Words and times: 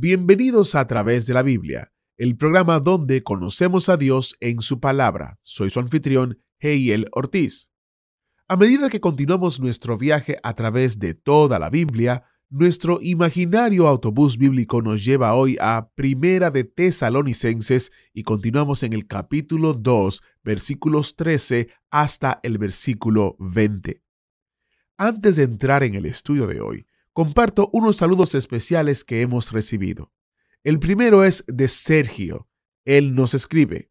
Bienvenidos 0.00 0.76
a 0.76 0.86
través 0.86 1.26
de 1.26 1.34
la 1.34 1.42
Biblia, 1.42 1.92
el 2.16 2.36
programa 2.36 2.78
donde 2.78 3.24
conocemos 3.24 3.88
a 3.88 3.96
Dios 3.96 4.36
en 4.38 4.60
su 4.60 4.78
palabra. 4.78 5.40
Soy 5.42 5.70
su 5.70 5.80
anfitrión, 5.80 6.40
Heiel 6.60 7.08
Ortiz. 7.10 7.72
A 8.46 8.56
medida 8.56 8.90
que 8.90 9.00
continuamos 9.00 9.58
nuestro 9.58 9.98
viaje 9.98 10.38
a 10.44 10.54
través 10.54 11.00
de 11.00 11.14
toda 11.14 11.58
la 11.58 11.68
Biblia, 11.68 12.22
nuestro 12.48 13.00
imaginario 13.02 13.88
autobús 13.88 14.38
bíblico 14.38 14.82
nos 14.82 15.04
lleva 15.04 15.34
hoy 15.34 15.56
a 15.60 15.90
Primera 15.96 16.52
de 16.52 16.62
Tesalonicenses 16.62 17.90
y 18.14 18.22
continuamos 18.22 18.84
en 18.84 18.92
el 18.92 19.08
capítulo 19.08 19.74
2, 19.74 20.22
versículos 20.44 21.16
13 21.16 21.70
hasta 21.90 22.38
el 22.44 22.58
versículo 22.58 23.34
20. 23.40 24.00
Antes 24.96 25.34
de 25.34 25.42
entrar 25.42 25.82
en 25.82 25.96
el 25.96 26.06
estudio 26.06 26.46
de 26.46 26.60
hoy, 26.60 26.86
comparto 27.18 27.68
unos 27.72 27.96
saludos 27.96 28.36
especiales 28.36 29.02
que 29.02 29.22
hemos 29.22 29.50
recibido. 29.50 30.12
El 30.62 30.78
primero 30.78 31.24
es 31.24 31.44
de 31.48 31.66
Sergio. 31.66 32.48
Él 32.84 33.16
nos 33.16 33.34
escribe, 33.34 33.90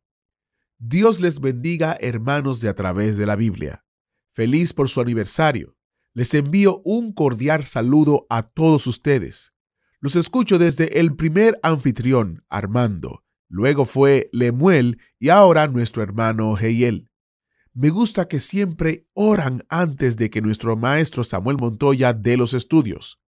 Dios 0.78 1.20
les 1.20 1.42
bendiga 1.42 1.98
hermanos 2.00 2.62
de 2.62 2.70
a 2.70 2.74
través 2.74 3.18
de 3.18 3.26
la 3.26 3.36
Biblia. 3.36 3.86
Feliz 4.32 4.72
por 4.72 4.88
su 4.88 5.02
aniversario. 5.02 5.76
Les 6.14 6.34
envío 6.36 6.82
un 6.86 7.12
cordial 7.12 7.66
saludo 7.66 8.28
a 8.30 8.44
todos 8.44 8.88
ustedes. 8.88 9.54
Los 10.00 10.16
escucho 10.16 10.58
desde 10.58 10.98
el 10.98 11.14
primer 11.14 11.60
anfitrión, 11.64 12.46
Armando, 12.48 13.26
luego 13.50 13.84
fue 13.84 14.30
Lemuel 14.32 15.02
y 15.20 15.28
ahora 15.28 15.68
nuestro 15.68 16.02
hermano 16.02 16.58
Heiel. 16.58 17.12
Me 17.78 17.92
gusta 17.92 18.28
que 18.28 18.40
siempre 18.40 19.06
oran 19.14 19.64
antes 19.70 20.18
de 20.18 20.32
que 20.32 20.42
nuestro 20.42 20.76
maestro 20.76 21.24
Samuel 21.24 21.58
Montoya 21.58 22.12
dé 22.14 22.36
los 22.36 22.56
estudios. 22.56 23.22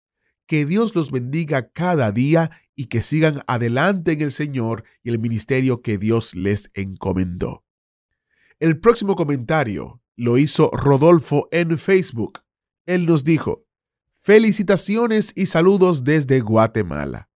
Que 0.47 0.65
Dios 0.65 0.95
los 0.97 1.11
bendiga 1.11 1.71
cada 1.71 2.11
día 2.13 2.51
y 2.75 2.87
que 2.87 3.03
sigan 3.03 3.43
adelante 3.47 4.13
en 4.13 4.23
el 4.23 4.33
Señor 4.33 4.85
y 5.03 5.11
el 5.11 5.19
ministerio 5.19 5.83
que 5.83 5.99
Dios 5.99 6.35
les 6.35 6.71
encomendó. 6.73 7.67
El 8.59 8.81
próximo 8.81 9.17
comentario 9.17 10.01
lo 10.17 10.39
hizo 10.39 10.71
Rodolfo 10.73 11.49
en 11.53 11.77
Facebook 11.77 12.41
él 12.89 13.05
nos 13.05 13.23
dijo, 13.23 13.67
felicitaciones 14.17 15.35
y 15.37 15.45
saludos 15.45 16.05
desde 16.05 16.41
Guatemala. 16.41 17.29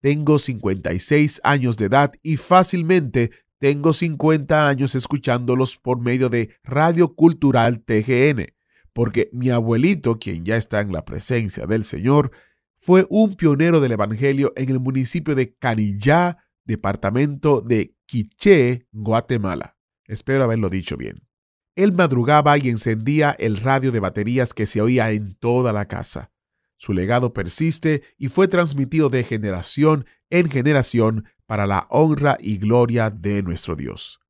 Tengo 0.00 0.38
56 0.38 1.42
años 1.44 1.76
de 1.76 1.84
edad 1.84 2.14
y 2.22 2.38
fácilmente 2.38 3.30
tengo 3.58 3.92
50 3.92 4.68
años 4.68 4.94
escuchándolos 4.94 5.78
por 5.78 6.00
medio 6.00 6.28
de 6.28 6.56
Radio 6.62 7.14
Cultural 7.14 7.82
TGN, 7.82 8.46
porque 8.92 9.28
mi 9.32 9.50
abuelito, 9.50 10.18
quien 10.18 10.44
ya 10.44 10.56
está 10.56 10.80
en 10.80 10.92
la 10.92 11.04
presencia 11.04 11.66
del 11.66 11.84
Señor, 11.84 12.32
fue 12.76 13.06
un 13.08 13.34
pionero 13.34 13.80
del 13.80 13.92
Evangelio 13.92 14.52
en 14.56 14.68
el 14.70 14.80
municipio 14.80 15.34
de 15.34 15.54
Canillá, 15.54 16.38
departamento 16.64 17.60
de 17.60 17.94
Quiché, 18.06 18.86
Guatemala. 18.92 19.76
Espero 20.06 20.44
haberlo 20.44 20.68
dicho 20.68 20.96
bien. 20.96 21.26
Él 21.74 21.92
madrugaba 21.92 22.56
y 22.58 22.68
encendía 22.68 23.36
el 23.38 23.58
radio 23.58 23.92
de 23.92 24.00
baterías 24.00 24.54
que 24.54 24.66
se 24.66 24.80
oía 24.80 25.10
en 25.10 25.34
toda 25.34 25.72
la 25.72 25.86
casa. 25.86 26.30
Su 26.78 26.92
legado 26.92 27.32
persiste 27.32 28.02
y 28.18 28.28
fue 28.28 28.48
transmitido 28.48 29.08
de 29.08 29.24
generación 29.24 30.06
en 30.30 30.50
generación 30.50 31.24
para 31.46 31.66
la 31.66 31.86
honra 31.90 32.36
y 32.40 32.58
gloria 32.58 33.10
de 33.10 33.42
nuestro 33.42 33.76
Dios. 33.76 34.20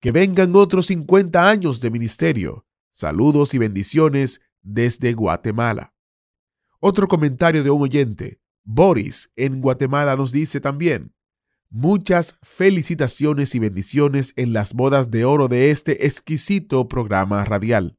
Que 0.00 0.12
vengan 0.12 0.54
otros 0.56 0.86
50 0.86 1.48
años 1.48 1.80
de 1.80 1.90
ministerio. 1.90 2.66
Saludos 2.90 3.54
y 3.54 3.58
bendiciones 3.58 4.40
desde 4.62 5.12
Guatemala. 5.12 5.94
Otro 6.80 7.06
comentario 7.08 7.62
de 7.62 7.70
un 7.70 7.82
oyente. 7.82 8.40
Boris 8.64 9.30
en 9.36 9.60
Guatemala 9.60 10.16
nos 10.16 10.32
dice 10.32 10.60
también, 10.60 11.12
Muchas 11.74 12.38
felicitaciones 12.42 13.54
y 13.54 13.58
bendiciones 13.58 14.34
en 14.36 14.52
las 14.52 14.74
bodas 14.74 15.10
de 15.10 15.24
oro 15.24 15.48
de 15.48 15.70
este 15.70 16.06
exquisito 16.06 16.86
programa 16.86 17.46
radial. 17.46 17.96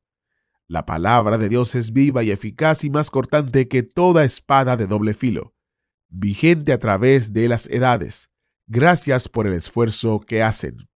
La 0.67 0.85
palabra 0.85 1.39
de 1.39 1.49
Dios 1.49 1.73
es 1.73 1.91
viva 1.91 2.21
y 2.21 2.29
eficaz 2.29 2.83
y 2.83 2.91
más 2.91 3.09
cortante 3.09 3.67
que 3.67 3.81
toda 3.81 4.25
espada 4.25 4.77
de 4.77 4.85
doble 4.85 5.15
filo, 5.15 5.55
vigente 6.07 6.71
a 6.71 6.77
través 6.77 7.33
de 7.33 7.49
las 7.49 7.67
edades. 7.67 8.29
Gracias 8.67 9.27
por 9.27 9.45
el 9.45 9.53
esfuerzo 9.53 10.21
que 10.21 10.41
hacen. 10.41 10.87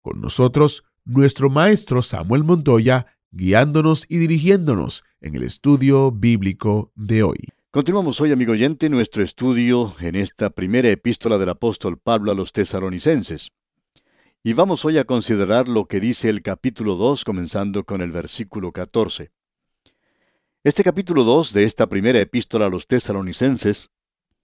Con 0.00 0.20
nosotros, 0.20 0.84
nuestro 1.04 1.50
maestro 1.50 2.02
Samuel 2.02 2.44
Montoya, 2.44 3.06
guiándonos 3.30 4.06
y 4.08 4.18
dirigiéndonos 4.18 5.04
en 5.20 5.36
el 5.36 5.42
estudio 5.42 6.10
bíblico 6.10 6.92
de 6.94 7.22
hoy. 7.22 7.48
Continuamos 7.70 8.20
hoy, 8.20 8.32
amigo 8.32 8.52
oyente, 8.52 8.88
nuestro 8.88 9.22
estudio 9.22 9.94
en 10.00 10.16
esta 10.16 10.50
primera 10.50 10.88
epístola 10.88 11.36
del 11.38 11.50
apóstol 11.50 11.98
Pablo 11.98 12.32
a 12.32 12.34
los 12.34 12.52
tesalonicenses. 12.52 13.50
Y 14.42 14.54
vamos 14.54 14.84
hoy 14.84 14.98
a 14.98 15.04
considerar 15.04 15.68
lo 15.68 15.84
que 15.84 16.00
dice 16.00 16.30
el 16.30 16.42
capítulo 16.42 16.96
2, 16.96 17.24
comenzando 17.24 17.84
con 17.84 18.00
el 18.00 18.10
versículo 18.10 18.72
14. 18.72 19.30
Este 20.64 20.82
capítulo 20.82 21.24
2 21.24 21.52
de 21.52 21.64
esta 21.64 21.86
primera 21.86 22.20
epístola 22.20 22.66
a 22.66 22.70
los 22.70 22.86
tesalonicenses 22.86 23.90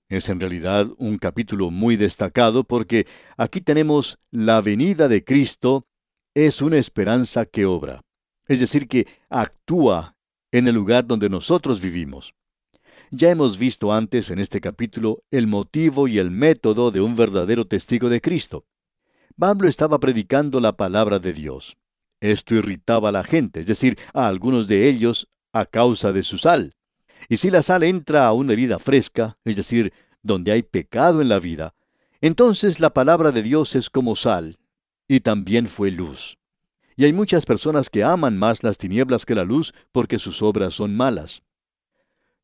es 0.08 0.28
en 0.28 0.38
realidad 0.38 0.88
un 0.98 1.18
capítulo 1.18 1.70
muy 1.70 1.96
destacado 1.96 2.64
porque 2.64 3.06
aquí 3.36 3.60
tenemos 3.60 4.18
la 4.30 4.60
venida 4.60 5.08
de 5.08 5.24
Cristo 5.24 5.86
es 6.34 6.60
una 6.60 6.78
esperanza 6.78 7.46
que 7.46 7.64
obra, 7.64 8.03
es 8.46 8.60
decir, 8.60 8.88
que 8.88 9.06
actúa 9.28 10.16
en 10.52 10.68
el 10.68 10.74
lugar 10.74 11.06
donde 11.06 11.28
nosotros 11.28 11.80
vivimos. 11.80 12.34
Ya 13.10 13.30
hemos 13.30 13.58
visto 13.58 13.92
antes 13.92 14.30
en 14.30 14.38
este 14.38 14.60
capítulo 14.60 15.22
el 15.30 15.46
motivo 15.46 16.08
y 16.08 16.18
el 16.18 16.30
método 16.30 16.90
de 16.90 17.00
un 17.00 17.16
verdadero 17.16 17.66
testigo 17.66 18.08
de 18.08 18.20
Cristo. 18.20 18.64
Pablo 19.38 19.68
estaba 19.68 19.98
predicando 19.98 20.60
la 20.60 20.76
palabra 20.76 21.18
de 21.18 21.32
Dios. 21.32 21.76
Esto 22.20 22.54
irritaba 22.54 23.08
a 23.08 23.12
la 23.12 23.24
gente, 23.24 23.60
es 23.60 23.66
decir, 23.66 23.98
a 24.12 24.28
algunos 24.28 24.68
de 24.68 24.88
ellos 24.88 25.28
a 25.52 25.66
causa 25.66 26.12
de 26.12 26.22
su 26.22 26.38
sal. 26.38 26.72
Y 27.28 27.36
si 27.36 27.50
la 27.50 27.62
sal 27.62 27.82
entra 27.82 28.26
a 28.26 28.32
una 28.32 28.52
herida 28.52 28.78
fresca, 28.78 29.38
es 29.44 29.56
decir, 29.56 29.92
donde 30.22 30.52
hay 30.52 30.62
pecado 30.62 31.20
en 31.20 31.28
la 31.28 31.38
vida, 31.38 31.74
entonces 32.20 32.80
la 32.80 32.90
palabra 32.90 33.32
de 33.32 33.42
Dios 33.42 33.74
es 33.74 33.90
como 33.90 34.16
sal, 34.16 34.58
y 35.06 35.20
también 35.20 35.68
fue 35.68 35.90
luz. 35.90 36.38
Y 36.96 37.04
hay 37.04 37.12
muchas 37.12 37.44
personas 37.44 37.90
que 37.90 38.04
aman 38.04 38.38
más 38.38 38.62
las 38.62 38.78
tinieblas 38.78 39.26
que 39.26 39.34
la 39.34 39.44
luz 39.44 39.74
porque 39.90 40.18
sus 40.18 40.42
obras 40.42 40.74
son 40.74 40.96
malas. 40.96 41.42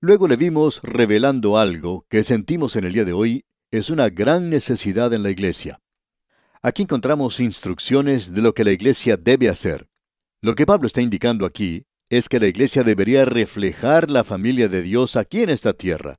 Luego 0.01 0.27
le 0.27 0.37
vimos 0.37 0.81
revelando 0.83 1.57
algo 1.59 2.05
que 2.09 2.25
sentimos 2.25 2.75
en 2.75 2.85
el 2.85 2.93
día 2.93 3.05
de 3.05 3.13
hoy 3.13 3.45
es 3.71 3.91
una 3.91 4.09
gran 4.09 4.51
necesidad 4.51 5.13
en 5.13 5.23
la 5.23 5.31
iglesia. 5.31 5.81
Aquí 6.63 6.83
encontramos 6.83 7.39
instrucciones 7.39 8.35
de 8.35 8.43
lo 8.43 8.53
que 8.53 8.65
la 8.65 8.73
iglesia 8.73 9.17
debe 9.17 9.49
hacer. 9.49 9.89
Lo 10.41 10.55
que 10.55 10.67
Pablo 10.67 10.89
está 10.89 11.01
indicando 11.01 11.47
aquí 11.47 11.87
es 12.09 12.29
que 12.29 12.41
la 12.41 12.49
iglesia 12.49 12.83
debería 12.83 13.25
reflejar 13.25 14.11
la 14.11 14.25
familia 14.25 14.69
de 14.69 14.83
Dios 14.83 15.15
aquí 15.15 15.43
en 15.43 15.51
esta 15.51 15.75
tierra. 15.75 16.19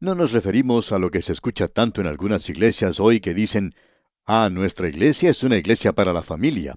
No 0.00 0.14
nos 0.14 0.32
referimos 0.32 0.90
a 0.90 0.98
lo 0.98 1.10
que 1.10 1.20
se 1.20 1.32
escucha 1.32 1.68
tanto 1.68 2.00
en 2.00 2.06
algunas 2.06 2.48
iglesias 2.48 2.98
hoy 2.98 3.20
que 3.20 3.34
dicen, 3.34 3.74
ah, 4.24 4.48
nuestra 4.50 4.88
iglesia 4.88 5.30
es 5.30 5.42
una 5.42 5.58
iglesia 5.58 5.92
para 5.92 6.12
la 6.12 6.22
familia 6.22 6.76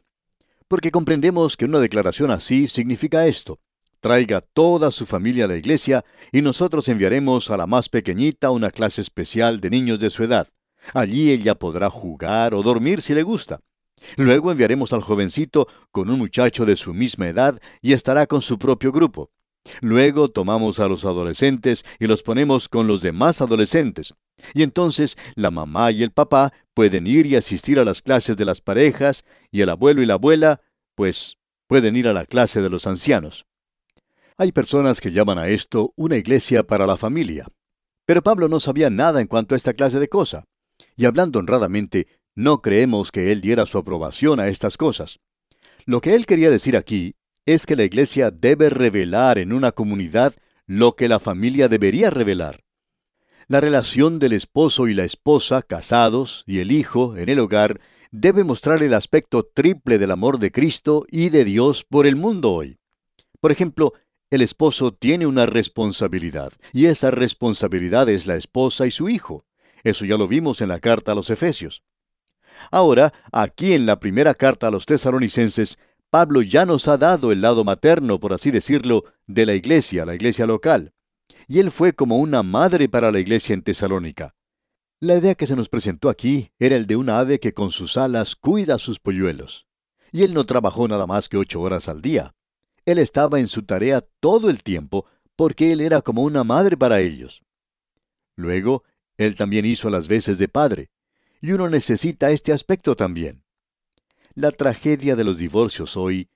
porque 0.67 0.91
comprendemos 0.91 1.57
que 1.57 1.65
una 1.65 1.79
declaración 1.79 2.31
así 2.31 2.67
significa 2.67 3.27
esto. 3.27 3.59
Traiga 3.99 4.41
toda 4.41 4.91
su 4.91 5.05
familia 5.05 5.45
a 5.45 5.47
la 5.47 5.57
iglesia 5.57 6.05
y 6.31 6.41
nosotros 6.41 6.87
enviaremos 6.89 7.49
a 7.49 7.57
la 7.57 7.67
más 7.67 7.89
pequeñita 7.89 8.51
una 8.51 8.71
clase 8.71 9.01
especial 9.01 9.61
de 9.61 9.69
niños 9.69 9.99
de 9.99 10.09
su 10.09 10.23
edad. 10.23 10.47
Allí 10.93 11.31
ella 11.31 11.55
podrá 11.55 11.89
jugar 11.89 12.53
o 12.53 12.61
dormir 12.61 13.01
si 13.01 13.13
le 13.13 13.23
gusta. 13.23 13.61
Luego 14.17 14.51
enviaremos 14.51 14.93
al 14.93 15.01
jovencito 15.01 15.67
con 15.91 16.09
un 16.09 16.19
muchacho 16.19 16.65
de 16.65 16.75
su 16.75 16.93
misma 16.93 17.27
edad 17.27 17.59
y 17.81 17.93
estará 17.93 18.27
con 18.27 18.41
su 18.41 18.59
propio 18.59 18.91
grupo. 18.91 19.31
Luego 19.81 20.29
tomamos 20.29 20.79
a 20.79 20.87
los 20.87 21.05
adolescentes 21.05 21.85
y 21.99 22.05
los 22.05 22.21
ponemos 22.21 22.69
con 22.69 22.85
los 22.85 23.01
demás 23.01 23.41
adolescentes. 23.41 24.13
Y 24.53 24.63
entonces 24.63 25.17
la 25.35 25.49
mamá 25.49 25.91
y 25.91 26.03
el 26.03 26.11
papá 26.11 26.53
pueden 26.75 27.07
ir 27.07 27.25
y 27.25 27.35
asistir 27.35 27.79
a 27.79 27.85
las 27.85 28.03
clases 28.03 28.37
de 28.37 28.45
las 28.45 28.61
parejas 28.61 29.25
y 29.49 29.61
el 29.61 29.69
abuelo 29.69 30.03
y 30.03 30.05
la 30.05 30.15
abuela, 30.15 30.61
pues 30.93 31.37
pueden 31.67 31.95
ir 31.95 32.07
a 32.07 32.13
la 32.13 32.25
clase 32.25 32.61
de 32.61 32.69
los 32.69 32.85
ancianos. 32.85 33.47
Hay 34.37 34.51
personas 34.51 34.99
que 34.99 35.11
llaman 35.11 35.39
a 35.39 35.47
esto 35.47 35.93
una 35.95 36.17
iglesia 36.17 36.63
para 36.63 36.85
la 36.85 36.97
familia. 36.97 37.47
Pero 38.05 38.21
Pablo 38.21 38.49
no 38.49 38.59
sabía 38.59 38.89
nada 38.89 39.21
en 39.21 39.27
cuanto 39.27 39.55
a 39.55 39.57
esta 39.57 39.73
clase 39.73 39.99
de 39.99 40.09
cosa. 40.09 40.43
Y 40.97 41.05
hablando 41.05 41.39
honradamente, 41.39 42.07
no 42.35 42.61
creemos 42.61 43.11
que 43.11 43.31
él 43.31 43.39
diera 43.39 43.65
su 43.65 43.77
aprobación 43.77 44.41
a 44.41 44.49
estas 44.49 44.77
cosas. 44.77 45.19
Lo 45.85 46.01
que 46.01 46.13
él 46.13 46.25
quería 46.25 46.51
decir 46.51 46.75
aquí 46.75 47.15
es 47.45 47.65
que 47.65 47.77
la 47.77 47.85
iglesia 47.85 48.31
debe 48.31 48.69
revelar 48.69 49.37
en 49.37 49.53
una 49.53 49.71
comunidad 49.71 50.35
lo 50.67 50.97
que 50.97 51.07
la 51.07 51.19
familia 51.19 51.69
debería 51.69 52.09
revelar. 52.09 52.64
La 53.47 53.61
relación 53.61 54.17
del 54.17 54.33
esposo 54.33 54.87
y 54.87 54.95
la 54.95 55.03
esposa 55.03 55.61
casados 55.61 56.43
y 56.47 56.59
el 56.59 56.71
hijo 56.71 57.15
en 57.15 57.29
el 57.29 57.37
hogar 57.37 57.79
debe 58.09 58.43
mostrar 58.43 58.81
el 58.81 58.95
aspecto 58.95 59.43
triple 59.43 59.99
del 59.99 60.09
amor 60.09 60.39
de 60.39 60.51
Cristo 60.51 61.05
y 61.11 61.29
de 61.29 61.45
Dios 61.45 61.85
por 61.87 62.07
el 62.07 62.15
mundo 62.15 62.51
hoy. 62.51 62.79
Por 63.39 63.51
ejemplo, 63.51 63.93
el 64.31 64.41
esposo 64.41 64.93
tiene 64.93 65.27
una 65.27 65.45
responsabilidad, 65.45 66.53
y 66.73 66.87
esa 66.87 67.11
responsabilidad 67.11 68.09
es 68.09 68.25
la 68.25 68.35
esposa 68.35 68.87
y 68.87 68.91
su 68.91 69.09
hijo. 69.09 69.45
Eso 69.83 70.05
ya 70.05 70.17
lo 70.17 70.27
vimos 70.27 70.61
en 70.61 70.69
la 70.69 70.79
carta 70.79 71.11
a 71.11 71.15
los 71.15 71.29
Efesios. 71.29 71.83
Ahora, 72.71 73.13
aquí 73.31 73.73
en 73.73 73.85
la 73.85 73.99
primera 73.99 74.33
carta 74.33 74.69
a 74.69 74.71
los 74.71 74.87
tesalonicenses, 74.87 75.77
Pablo 76.09 76.41
ya 76.41 76.65
nos 76.65 76.87
ha 76.87 76.97
dado 76.97 77.31
el 77.31 77.41
lado 77.41 77.63
materno, 77.63 78.19
por 78.19 78.33
así 78.33 78.49
decirlo, 78.49 79.03
de 79.27 79.45
la 79.45 79.53
iglesia, 79.53 80.03
la 80.03 80.15
iglesia 80.15 80.47
local. 80.47 80.94
Y 81.47 81.59
él 81.59 81.71
fue 81.71 81.93
como 81.93 82.17
una 82.17 82.43
madre 82.43 82.89
para 82.89 83.11
la 83.11 83.19
iglesia 83.19 83.53
en 83.53 83.61
Tesalónica. 83.61 84.35
La 84.99 85.17
idea 85.17 85.35
que 85.35 85.45
se 85.45 85.55
nos 85.55 85.69
presentó 85.69 86.09
aquí 86.09 86.51
era 86.57 86.75
el 86.75 86.87
de 86.87 86.95
un 86.95 87.09
ave 87.09 87.39
que 87.39 87.53
con 87.53 87.71
sus 87.71 87.97
alas 87.97 88.35
cuida 88.35 88.75
a 88.75 88.79
sus 88.79 88.99
polluelos. 88.99 89.67
Y 90.11 90.23
él 90.23 90.33
no 90.33 90.45
trabajó 90.45 90.87
nada 90.87 91.05
más 91.05 91.29
que 91.29 91.37
ocho 91.37 91.61
horas 91.61 91.89
al 91.89 92.01
día. 92.01 92.33
Él 92.85 92.99
estaba 92.99 93.39
en 93.39 93.47
su 93.47 93.63
tarea 93.63 94.01
todo 94.19 94.49
el 94.49 94.63
tiempo 94.63 95.05
porque 95.35 95.71
él 95.71 95.81
era 95.81 96.01
como 96.01 96.23
una 96.23 96.43
madre 96.43 96.77
para 96.77 97.01
ellos. 97.01 97.43
Luego, 98.35 98.83
él 99.17 99.35
también 99.35 99.65
hizo 99.65 99.89
las 99.89 100.07
veces 100.07 100.37
de 100.37 100.47
padre. 100.47 100.89
Y 101.41 101.51
uno 101.51 101.69
necesita 101.69 102.31
este 102.31 102.53
aspecto 102.53 102.95
también. 102.95 103.43
La 104.33 104.51
tragedia 104.51 105.15
de 105.15 105.23
los 105.23 105.37
divorcios 105.37 105.95
hoy 105.97 106.29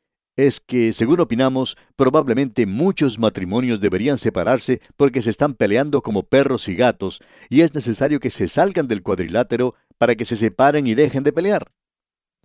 es 0.47 0.61
que, 0.61 0.93
según 0.93 1.19
opinamos, 1.19 1.75
probablemente 1.95 2.65
muchos 2.65 3.19
matrimonios 3.19 3.81
deberían 3.81 4.17
separarse 4.17 4.81
porque 4.95 5.21
se 5.21 5.29
están 5.29 5.53
peleando 5.53 6.01
como 6.01 6.23
perros 6.23 6.69
y 6.69 6.75
gatos, 6.75 7.21
y 7.49 7.61
es 7.61 7.75
necesario 7.75 8.19
que 8.19 8.29
se 8.29 8.47
salgan 8.47 8.87
del 8.87 9.03
cuadrilátero 9.03 9.75
para 9.97 10.15
que 10.15 10.23
se 10.23 10.37
separen 10.37 10.87
y 10.87 10.95
dejen 10.95 11.23
de 11.23 11.33
pelear. 11.33 11.71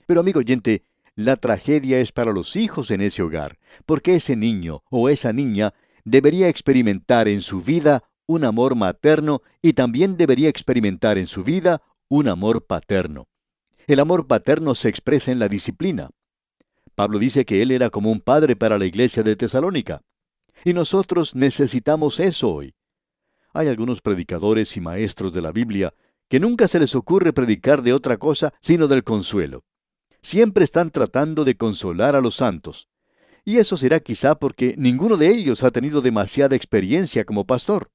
Pero 0.07 0.21
amigo 0.21 0.41
oyente, 0.41 0.83
la 1.15 1.37
tragedia 1.37 2.01
es 2.01 2.11
para 2.11 2.33
los 2.33 2.57
hijos 2.57 2.91
en 2.91 3.01
ese 3.01 3.23
hogar, 3.23 3.59
porque 3.87 4.17
ese 4.17 4.35
niño 4.35 4.83
o 4.91 5.09
esa 5.09 5.33
niña 5.33 5.73
debería 6.05 6.49
experimentar 6.49 7.29
en 7.29 7.43
su 7.43 7.61
vida 7.61 8.03
un 8.27 8.45
amor 8.45 8.75
materno 8.75 9.43
y 9.63 9.75
también 9.75 10.17
debería 10.17 10.49
experimentar 10.49 11.17
en 11.17 11.29
su 11.29 11.45
vida 11.45 11.83
un 12.09 12.27
amor 12.27 12.67
paterno. 12.67 13.29
El 13.87 14.01
amor 14.01 14.27
paterno 14.27 14.75
se 14.75 14.89
expresa 14.89 15.31
en 15.31 15.39
la 15.39 15.49
disciplina. 15.49 16.11
Pablo 16.95 17.19
dice 17.19 17.45
que 17.45 17.61
él 17.61 17.71
era 17.71 17.91
como 17.91 18.11
un 18.11 18.21
padre 18.21 18.57
para 18.57 18.79
la 18.79 18.87
iglesia 18.87 19.23
de 19.23 19.37
Tesalónica. 19.37 20.03
Y 20.65 20.73
nosotros 20.73 21.35
necesitamos 21.35 22.21
eso 22.21 22.51
hoy. 22.51 22.75
Hay 23.53 23.69
algunos 23.69 24.01
predicadores 24.01 24.77
y 24.77 24.81
maestros 24.81 25.33
de 25.33 25.43
la 25.43 25.53
Biblia 25.53 25.93
que 26.29 26.41
nunca 26.41 26.69
se 26.69 26.81
les 26.81 26.95
ocurre 26.95 27.33
predicar 27.33 27.83
de 27.83 27.93
otra 27.93 28.17
cosa 28.17 28.55
sino 28.61 28.89
del 28.89 29.05
consuelo. 29.05 29.65
Siempre 30.23 30.65
están 30.65 30.91
tratando 30.91 31.45
de 31.45 31.57
consolar 31.57 32.17
a 32.17 32.21
los 32.21 32.37
santos. 32.37 32.89
Y 33.45 33.59
eso 33.59 33.77
será 33.77 34.01
quizá 34.01 34.37
porque 34.37 34.75
ninguno 34.79 35.17
de 35.17 35.29
ellos 35.29 35.63
ha 35.63 35.71
tenido 35.71 36.01
demasiada 36.01 36.57
experiencia 36.57 37.25
como 37.25 37.45
pastor. 37.45 37.91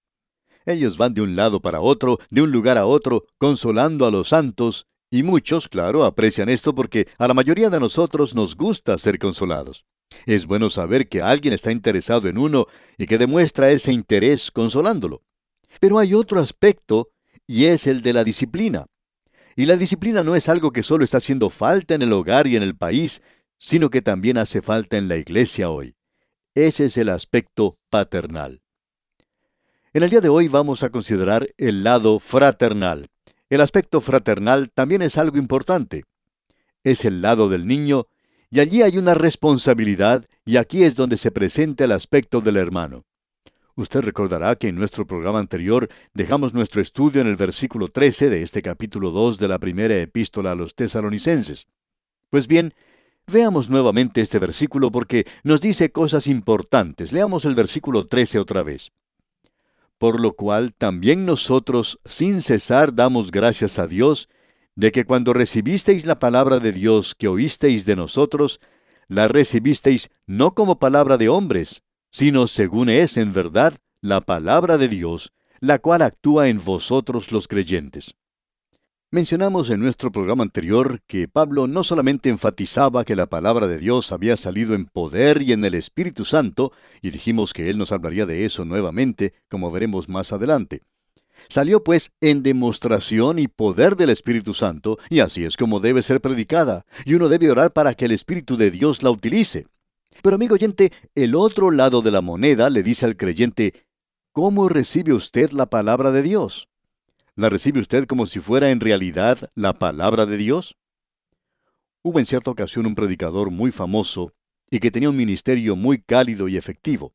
Ellos 0.66 0.98
van 0.98 1.14
de 1.16 1.22
un 1.22 1.36
lado 1.36 1.62
para 1.62 1.82
otro, 1.82 2.20
de 2.30 2.44
un 2.44 2.52
lugar 2.52 2.78
a 2.78 2.86
otro, 2.86 3.26
consolando 3.40 4.06
a 4.06 4.12
los 4.12 4.30
santos 4.30 4.86
y 5.12 5.24
muchos, 5.24 5.68
claro, 5.68 6.04
aprecian 6.04 6.50
esto 6.50 6.76
porque 6.76 7.08
a 7.18 7.28
la 7.28 7.34
mayoría 7.34 7.70
de 7.70 7.80
nosotros 7.80 8.36
nos 8.36 8.56
gusta 8.56 8.98
ser 8.98 9.18
consolados. 9.18 9.86
Es 10.26 10.46
bueno 10.46 10.70
saber 10.70 11.08
que 11.08 11.22
alguien 11.22 11.54
está 11.54 11.72
interesado 11.72 12.28
en 12.28 12.38
uno 12.38 12.68
y 12.98 13.06
que 13.06 13.18
demuestra 13.18 13.72
ese 13.72 13.92
interés 13.92 14.52
consolándolo. 14.52 15.24
Pero 15.80 16.00
hay 16.00 16.14
otro 16.14 16.40
aspecto 16.40 17.10
y 17.48 17.66
es 17.66 17.88
el 17.88 18.02
de 18.02 18.14
la 18.14 18.24
disciplina. 18.24 18.88
Y 19.56 19.66
la 19.66 19.76
disciplina 19.76 20.24
no 20.24 20.36
es 20.36 20.48
algo 20.48 20.72
que 20.72 20.84
solo 20.84 21.04
está 21.04 21.18
haciendo 21.18 21.50
falta 21.50 21.96
en 21.96 22.02
el 22.02 22.14
hogar 22.14 22.48
y 22.48 22.56
en 22.56 22.64
el 22.64 22.76
país, 22.76 23.22
sino 23.58 23.90
que 23.90 24.02
también 24.02 24.38
hace 24.38 24.62
falta 24.62 24.98
en 24.98 25.08
la 25.08 25.18
iglesia 25.18 25.70
hoy. 25.70 25.96
Ese 26.56 26.86
es 26.86 26.98
el 26.98 27.10
aspecto 27.10 27.78
paternal. 27.90 28.62
En 29.92 30.04
el 30.04 30.10
día 30.10 30.22
de 30.22 30.30
hoy 30.30 30.48
vamos 30.48 30.84
a 30.84 30.90
considerar 30.90 31.50
el 31.58 31.84
lado 31.84 32.20
fraternal. 32.20 33.10
El 33.50 33.62
aspecto 33.62 34.00
fraternal 34.00 34.70
también 34.70 35.02
es 35.02 35.18
algo 35.18 35.40
importante. 35.40 36.04
Es 36.84 37.04
el 37.04 37.24
lado 37.24 37.50
del 37.50 37.66
niño, 37.66 38.06
y 38.52 38.60
allí 38.60 38.84
hay 38.84 39.00
una 39.00 39.16
responsabilidad, 39.16 40.24
y 40.46 40.58
aquí 40.58 40.84
es 40.84 40.96
donde 40.96 41.18
se 41.18 41.32
presenta 41.32 41.84
el 41.84 41.92
aspecto 41.92 42.42
del 42.42 42.58
hermano. 42.58 43.06
Usted 43.76 44.02
recordará 44.02 44.56
que 44.56 44.68
en 44.68 44.76
nuestro 44.76 45.08
programa 45.08 45.40
anterior 45.40 45.90
dejamos 46.14 46.54
nuestro 46.54 46.80
estudio 46.80 47.22
en 47.22 47.28
el 47.28 47.38
versículo 47.38 47.88
13 47.88 48.30
de 48.30 48.44
este 48.44 48.62
capítulo 48.62 49.10
2 49.10 49.40
de 49.40 49.48
la 49.48 49.58
primera 49.58 49.98
epístola 49.98 50.52
a 50.52 50.56
los 50.56 50.76
tesalonicenses. 50.76 51.68
Pues 52.30 52.48
bien, 52.48 52.76
veamos 53.26 53.68
nuevamente 53.68 54.22
este 54.22 54.38
versículo 54.38 54.92
porque 54.92 55.26
nos 55.44 55.60
dice 55.60 55.92
cosas 55.92 56.28
importantes. 56.28 57.14
Leamos 57.14 57.46
el 57.46 57.56
versículo 57.56 58.06
13 58.06 58.38
otra 58.38 58.62
vez 58.62 58.92
por 60.00 60.20
lo 60.20 60.34
cual 60.34 60.74
también 60.74 61.26
nosotros 61.26 62.00
sin 62.06 62.42
cesar 62.42 62.96
damos 62.96 63.30
gracias 63.30 63.78
a 63.78 63.86
Dios 63.86 64.30
de 64.76 64.92
que 64.94 65.04
cuando 65.06 65.34
recibisteis 65.34 66.06
la 66.06 66.20
palabra 66.20 66.60
de 66.60 66.72
Dios 66.72 67.14
que 67.14 67.28
oísteis 67.28 67.86
de 67.86 67.98
nosotros, 67.98 68.62
la 69.10 69.28
recibisteis 69.28 70.10
no 70.26 70.56
como 70.56 70.80
palabra 70.80 71.18
de 71.18 71.28
hombres, 71.28 71.84
sino 72.12 72.48
según 72.48 72.90
es 72.90 73.18
en 73.18 73.34
verdad 73.34 73.74
la 74.02 74.22
palabra 74.22 74.78
de 74.78 74.88
Dios, 74.88 75.34
la 75.60 75.80
cual 75.80 76.02
actúa 76.02 76.48
en 76.48 76.64
vosotros 76.64 77.34
los 77.34 77.50
creyentes. 77.50 78.16
Mencionamos 79.12 79.72
en 79.72 79.80
nuestro 79.80 80.12
programa 80.12 80.44
anterior 80.44 81.02
que 81.08 81.28
Pablo 81.28 81.66
no 81.66 81.84
solamente 81.84 82.30
enfatizaba 82.30 83.04
que 83.04 83.16
la 83.16 83.26
palabra 83.26 83.68
de 83.68 83.80
Dios 83.80 84.12
había 84.12 84.38
salido 84.38 84.76
en 84.76 84.86
poder 84.86 85.42
y 85.42 85.52
en 85.52 85.66
el 85.66 85.74
Espíritu 85.74 86.26
Santo, 86.26 86.74
y 87.02 87.10
dijimos 87.10 87.52
que 87.52 87.72
él 87.72 87.80
nos 87.80 87.92
hablaría 87.92 88.28
de 88.28 88.46
eso 88.46 88.66
nuevamente, 88.66 89.34
como 89.50 89.72
veremos 89.72 90.10
más 90.10 90.32
adelante. 90.32 90.84
Salió 91.48 91.84
pues 91.84 92.12
en 92.22 92.44
demostración 92.44 93.40
y 93.40 93.48
poder 93.48 93.96
del 93.96 94.12
Espíritu 94.12 94.54
Santo, 94.54 95.00
y 95.10 95.22
así 95.22 95.44
es 95.44 95.58
como 95.58 95.80
debe 95.80 96.04
ser 96.04 96.22
predicada, 96.22 96.86
y 97.04 97.16
uno 97.16 97.30
debe 97.30 97.50
orar 97.50 97.74
para 97.74 97.96
que 97.96 98.06
el 98.06 98.12
Espíritu 98.12 98.58
de 98.58 98.70
Dios 98.70 99.02
la 99.02 99.10
utilice. 99.10 99.66
Pero 100.22 100.36
amigo 100.36 100.54
oyente, 100.54 100.92
el 101.16 101.34
otro 101.34 101.72
lado 101.72 102.04
de 102.04 102.12
la 102.12 102.22
moneda 102.22 102.70
le 102.70 102.84
dice 102.84 103.08
al 103.08 103.18
creyente, 103.18 103.74
¿cómo 104.34 104.70
recibe 104.70 105.14
usted 105.14 105.50
la 105.50 105.68
palabra 105.68 106.12
de 106.12 106.22
Dios? 106.22 106.69
¿La 107.40 107.48
recibe 107.48 107.80
usted 107.80 108.06
como 108.06 108.26
si 108.26 108.42
fuera 108.42 108.70
en 108.70 108.82
realidad 108.82 109.50
la 109.56 109.80
palabra 109.80 110.26
de 110.26 110.36
Dios? 110.36 110.76
Hubo 112.04 112.20
en 112.20 112.26
cierta 112.26 112.52
ocasión 112.52 112.86
un 112.86 112.96
predicador 112.96 113.50
muy 113.50 113.72
famoso 113.72 114.34
y 114.70 114.82
que 114.82 114.92
tenía 114.92 115.10
un 115.10 115.16
ministerio 115.16 115.78
muy 115.78 116.02
cálido 116.02 116.50
y 116.50 116.58
efectivo. 116.58 117.14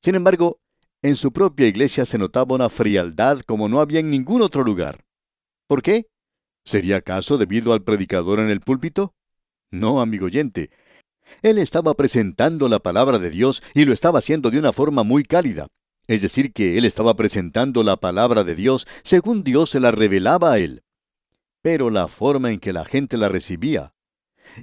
Sin 0.00 0.14
embargo, 0.14 0.60
en 1.02 1.16
su 1.16 1.32
propia 1.32 1.66
iglesia 1.66 2.04
se 2.04 2.18
notaba 2.18 2.54
una 2.54 2.68
frialdad 2.68 3.40
como 3.40 3.68
no 3.68 3.80
había 3.80 3.98
en 3.98 4.10
ningún 4.10 4.42
otro 4.42 4.62
lugar. 4.62 5.04
¿Por 5.66 5.82
qué? 5.82 6.06
¿Sería 6.64 6.98
acaso 6.98 7.36
debido 7.36 7.72
al 7.72 7.82
predicador 7.82 8.38
en 8.38 8.48
el 8.48 8.60
púlpito? 8.60 9.12
No, 9.72 10.00
amigo 10.00 10.26
oyente. 10.26 10.70
Él 11.42 11.58
estaba 11.58 11.94
presentando 11.94 12.68
la 12.68 12.78
palabra 12.78 13.18
de 13.18 13.30
Dios 13.30 13.60
y 13.74 13.86
lo 13.86 13.92
estaba 13.92 14.20
haciendo 14.20 14.52
de 14.52 14.60
una 14.60 14.72
forma 14.72 15.02
muy 15.02 15.24
cálida. 15.24 15.66
Es 16.06 16.22
decir, 16.22 16.52
que 16.52 16.78
él 16.78 16.84
estaba 16.84 17.14
presentando 17.14 17.82
la 17.82 17.96
palabra 17.96 18.44
de 18.44 18.54
Dios 18.54 18.86
según 19.02 19.44
Dios 19.44 19.70
se 19.70 19.80
la 19.80 19.90
revelaba 19.90 20.52
a 20.52 20.58
él. 20.58 20.82
Pero 21.62 21.90
la 21.90 22.08
forma 22.08 22.50
en 22.50 22.58
que 22.58 22.72
la 22.72 22.84
gente 22.84 23.16
la 23.16 23.28
recibía. 23.28 23.94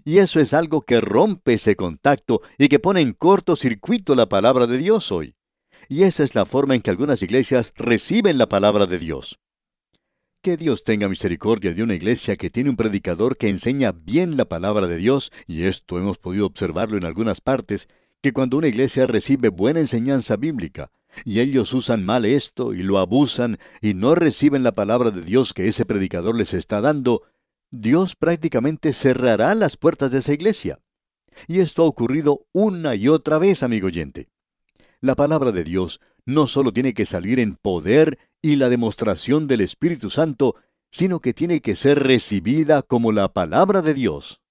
Y 0.04 0.18
eso 0.18 0.40
es 0.40 0.54
algo 0.54 0.82
que 0.82 1.02
rompe 1.02 1.54
ese 1.54 1.76
contacto 1.76 2.42
y 2.58 2.68
que 2.68 2.80
pone 2.80 3.02
en 3.02 3.14
cortocircuito 3.14 4.16
la 4.16 4.28
palabra 4.28 4.68
de 4.68 4.78
Dios 4.78 5.12
hoy. 5.12 5.36
Y 5.88 6.04
esa 6.04 6.24
es 6.24 6.36
la 6.36 6.46
forma 6.46 6.76
en 6.76 6.82
que 6.82 6.90
algunas 6.90 7.24
iglesias 7.24 7.74
reciben 7.76 8.38
la 8.38 8.50
palabra 8.50 8.86
de 8.86 9.00
Dios. 9.00 9.40
Que 10.42 10.56
Dios 10.56 10.84
tenga 10.84 11.10
misericordia 11.10 11.74
de 11.74 11.84
una 11.84 11.96
iglesia 11.96 12.36
que 12.36 12.50
tiene 12.50 12.70
un 12.70 12.78
predicador 12.78 13.38
que 13.38 13.50
enseña 13.50 13.92
bien 13.92 14.38
la 14.38 14.46
palabra 14.46 14.88
de 14.88 14.98
Dios, 14.98 15.32
y 15.48 15.64
esto 15.64 15.98
hemos 15.98 16.18
podido 16.18 16.46
observarlo 16.46 16.98
en 16.98 17.06
algunas 17.06 17.42
partes, 17.42 17.88
que 18.22 18.34
cuando 18.34 18.58
una 18.58 18.68
iglesia 18.68 19.08
recibe 19.08 19.50
buena 19.50 19.80
enseñanza 19.80 20.36
bíblica, 20.36 20.92
y 21.26 21.40
ellos 21.40 21.74
usan 21.74 22.06
mal 22.06 22.26
esto 22.26 22.74
y 22.74 22.84
lo 22.84 22.98
abusan 22.98 23.60
y 23.82 23.94
no 23.94 24.16
reciben 24.16 24.64
la 24.64 24.74
palabra 24.74 25.12
de 25.12 25.22
Dios 25.22 25.54
que 25.54 25.68
ese 25.68 25.86
predicador 25.86 26.36
les 26.36 26.54
está 26.54 26.82
dando, 26.82 27.24
Dios 27.72 28.16
prácticamente 28.16 28.94
cerrará 28.94 29.54
las 29.56 29.78
puertas 29.78 30.12
de 30.12 30.20
esa 30.20 30.34
iglesia. 30.34 30.80
Y 31.48 31.60
esto 31.60 31.84
ha 31.84 31.86
ocurrido 31.86 32.46
una 32.52 32.96
y 32.96 33.08
otra 33.08 33.38
vez, 33.38 33.64
amigo 33.64 33.88
oyente. 33.88 34.28
La 35.02 35.16
palabra 35.16 35.52
de 35.52 35.64
Dios 35.64 36.02
no 36.26 36.48
solo 36.48 36.74
tiene 36.74 36.94
que 36.94 37.06
salir 37.06 37.40
en 37.40 37.56
poder 37.56 38.20
y 38.42 38.56
la 38.56 38.70
demostración 38.70 39.48
del 39.48 39.62
Espíritu 39.62 40.10
Santo, 40.10 40.56
sino 40.92 41.20
que 41.20 41.34
tiene 41.34 41.62
que 41.62 41.76
ser 41.76 42.04
recibida 42.04 42.82
como 42.82 43.12
la 43.12 43.32
palabra 43.32 43.82
de 43.82 43.94
Dios. 43.94 44.42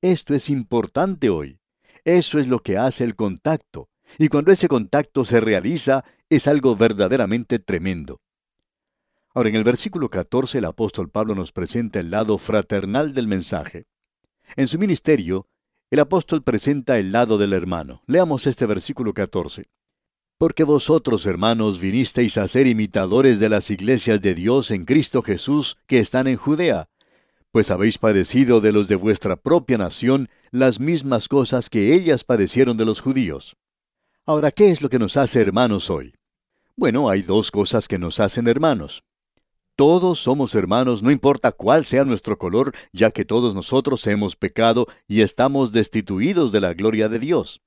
Esto 0.00 0.34
es 0.34 0.50
importante 0.50 1.30
hoy. 1.30 1.58
Eso 2.04 2.38
es 2.38 2.48
lo 2.48 2.60
que 2.60 2.78
hace 2.78 3.04
el 3.04 3.14
contacto. 3.14 3.88
Y 4.18 4.28
cuando 4.28 4.52
ese 4.52 4.68
contacto 4.68 5.24
se 5.24 5.40
realiza, 5.40 6.04
es 6.28 6.46
algo 6.46 6.76
verdaderamente 6.76 7.58
tremendo. 7.58 8.20
Ahora, 9.34 9.48
en 9.48 9.56
el 9.56 9.64
versículo 9.64 10.10
14 10.10 10.58
el 10.58 10.66
apóstol 10.66 11.08
Pablo 11.08 11.34
nos 11.34 11.52
presenta 11.52 12.00
el 12.00 12.10
lado 12.10 12.36
fraternal 12.36 13.14
del 13.14 13.26
mensaje. 13.26 13.86
En 14.56 14.68
su 14.68 14.78
ministerio, 14.78 15.46
el 15.90 16.00
apóstol 16.00 16.42
presenta 16.42 16.98
el 16.98 17.12
lado 17.12 17.38
del 17.38 17.52
hermano. 17.52 18.02
Leamos 18.06 18.46
este 18.46 18.66
versículo 18.66 19.14
14. 19.14 19.64
Porque 20.38 20.64
vosotros, 20.64 21.24
hermanos, 21.26 21.80
vinisteis 21.80 22.36
a 22.36 22.48
ser 22.48 22.66
imitadores 22.66 23.38
de 23.38 23.48
las 23.48 23.70
iglesias 23.70 24.20
de 24.20 24.34
Dios 24.34 24.70
en 24.70 24.84
Cristo 24.84 25.22
Jesús 25.22 25.78
que 25.86 25.98
están 25.98 26.26
en 26.26 26.36
Judea, 26.36 26.88
pues 27.52 27.70
habéis 27.70 27.98
padecido 27.98 28.60
de 28.60 28.72
los 28.72 28.88
de 28.88 28.96
vuestra 28.96 29.36
propia 29.36 29.78
nación 29.78 30.28
las 30.50 30.80
mismas 30.80 31.28
cosas 31.28 31.70
que 31.70 31.94
ellas 31.94 32.24
padecieron 32.24 32.76
de 32.76 32.86
los 32.86 33.00
judíos. 33.00 33.56
Ahora, 34.24 34.52
¿qué 34.52 34.70
es 34.70 34.82
lo 34.82 34.88
que 34.88 35.00
nos 35.00 35.16
hace 35.16 35.40
hermanos 35.40 35.90
hoy? 35.90 36.14
Bueno, 36.76 37.08
hay 37.08 37.22
dos 37.22 37.50
cosas 37.50 37.88
que 37.88 37.98
nos 37.98 38.20
hacen 38.20 38.46
hermanos. 38.46 39.02
Todos 39.74 40.20
somos 40.20 40.54
hermanos, 40.54 41.02
no 41.02 41.10
importa 41.10 41.50
cuál 41.50 41.84
sea 41.84 42.04
nuestro 42.04 42.38
color, 42.38 42.72
ya 42.92 43.10
que 43.10 43.24
todos 43.24 43.52
nosotros 43.52 44.06
hemos 44.06 44.36
pecado 44.36 44.86
y 45.08 45.22
estamos 45.22 45.72
destituidos 45.72 46.52
de 46.52 46.60
la 46.60 46.72
gloria 46.72 47.08
de 47.08 47.18
Dios. 47.18 47.62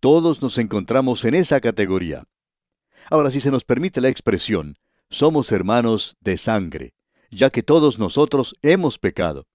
Todos 0.00 0.42
nos 0.42 0.58
encontramos 0.58 1.24
en 1.24 1.36
esa 1.36 1.60
categoría. 1.60 2.24
Ahora, 3.08 3.30
si 3.30 3.40
se 3.40 3.52
nos 3.52 3.62
permite 3.62 4.00
la 4.00 4.08
expresión, 4.08 4.76
somos 5.10 5.52
hermanos 5.52 6.16
de 6.20 6.36
sangre, 6.38 6.94
ya 7.30 7.50
que 7.50 7.62
todos 7.62 8.00
nosotros 8.00 8.56
hemos 8.62 8.98
pecado. 8.98 9.46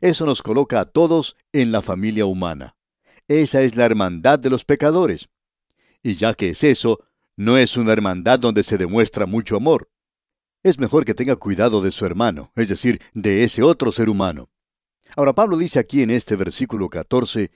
Eso 0.00 0.26
nos 0.26 0.42
coloca 0.42 0.80
a 0.80 0.86
todos 0.86 1.36
en 1.52 1.70
la 1.70 1.82
familia 1.82 2.26
humana. 2.26 2.74
Esa 3.28 3.62
es 3.62 3.76
la 3.76 3.84
hermandad 3.84 4.40
de 4.40 4.50
los 4.50 4.64
pecadores. 4.64 5.28
Y 6.04 6.14
ya 6.14 6.34
que 6.34 6.50
es 6.50 6.62
eso, 6.62 7.00
no 7.34 7.58
es 7.58 7.76
una 7.76 7.92
hermandad 7.92 8.38
donde 8.38 8.62
se 8.62 8.78
demuestra 8.78 9.26
mucho 9.26 9.56
amor 9.56 9.88
es 10.64 10.78
mejor 10.78 11.04
que 11.04 11.14
tenga 11.14 11.36
cuidado 11.36 11.82
de 11.82 11.92
su 11.92 12.06
hermano, 12.06 12.50
es 12.56 12.68
decir, 12.68 13.00
de 13.12 13.44
ese 13.44 13.62
otro 13.62 13.92
ser 13.92 14.08
humano. 14.08 14.48
Ahora 15.14 15.34
Pablo 15.34 15.58
dice 15.58 15.78
aquí 15.78 16.02
en 16.02 16.10
este 16.10 16.36
versículo 16.36 16.88
14, 16.88 17.50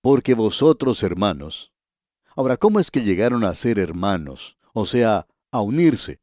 porque 0.00 0.34
vosotros 0.34 1.02
hermanos. 1.02 1.72
Ahora, 2.36 2.56
¿cómo 2.56 2.78
es 2.78 2.90
que 2.90 3.02
llegaron 3.02 3.44
a 3.44 3.54
ser 3.54 3.80
hermanos? 3.80 4.56
O 4.72 4.86
sea, 4.86 5.26
a 5.50 5.60
unirse. 5.60 6.20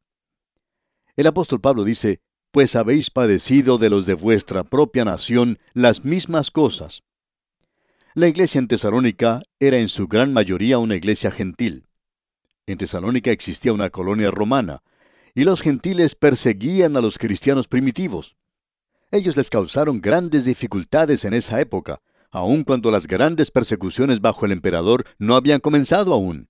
El 1.18 1.28
apóstol 1.28 1.60
Pablo 1.60 1.84
dice, 1.84 2.22
pues 2.52 2.78
habéis 2.78 3.12
padecido 3.12 3.78
de 3.78 3.90
los 3.90 4.06
de 4.06 4.14
vuestra 4.14 4.64
propia 4.64 5.04
nación 5.04 5.60
las 5.74 6.06
mismas 6.06 6.52
cosas. 6.52 7.04
La 8.16 8.28
iglesia 8.28 8.58
en 8.58 8.68
Tesalónica 8.68 9.44
era 9.60 9.78
en 9.78 9.88
su 9.88 10.08
gran 10.08 10.34
mayoría 10.34 10.80
una 10.80 10.96
iglesia 10.96 11.30
gentil. 11.30 11.86
En 12.66 12.80
Tesalónica 12.80 13.30
existía 13.30 13.72
una 13.72 13.92
colonia 13.92 14.32
romana, 14.32 14.82
y 15.36 15.44
los 15.44 15.62
gentiles 15.62 16.16
perseguían 16.16 16.98
a 16.98 17.02
los 17.02 17.20
cristianos 17.20 17.68
primitivos. 17.68 18.36
Ellos 19.12 19.38
les 19.38 19.52
causaron 19.52 20.02
grandes 20.02 20.46
dificultades 20.46 21.24
en 21.24 21.36
esa 21.36 21.62
época, 21.62 22.02
aun 22.32 22.64
cuando 22.64 22.90
las 22.90 23.06
grandes 23.06 23.52
persecuciones 23.52 24.22
bajo 24.22 24.48
el 24.48 24.54
emperador 24.54 25.06
no 25.20 25.36
habían 25.36 25.60
comenzado 25.60 26.12
aún. 26.12 26.50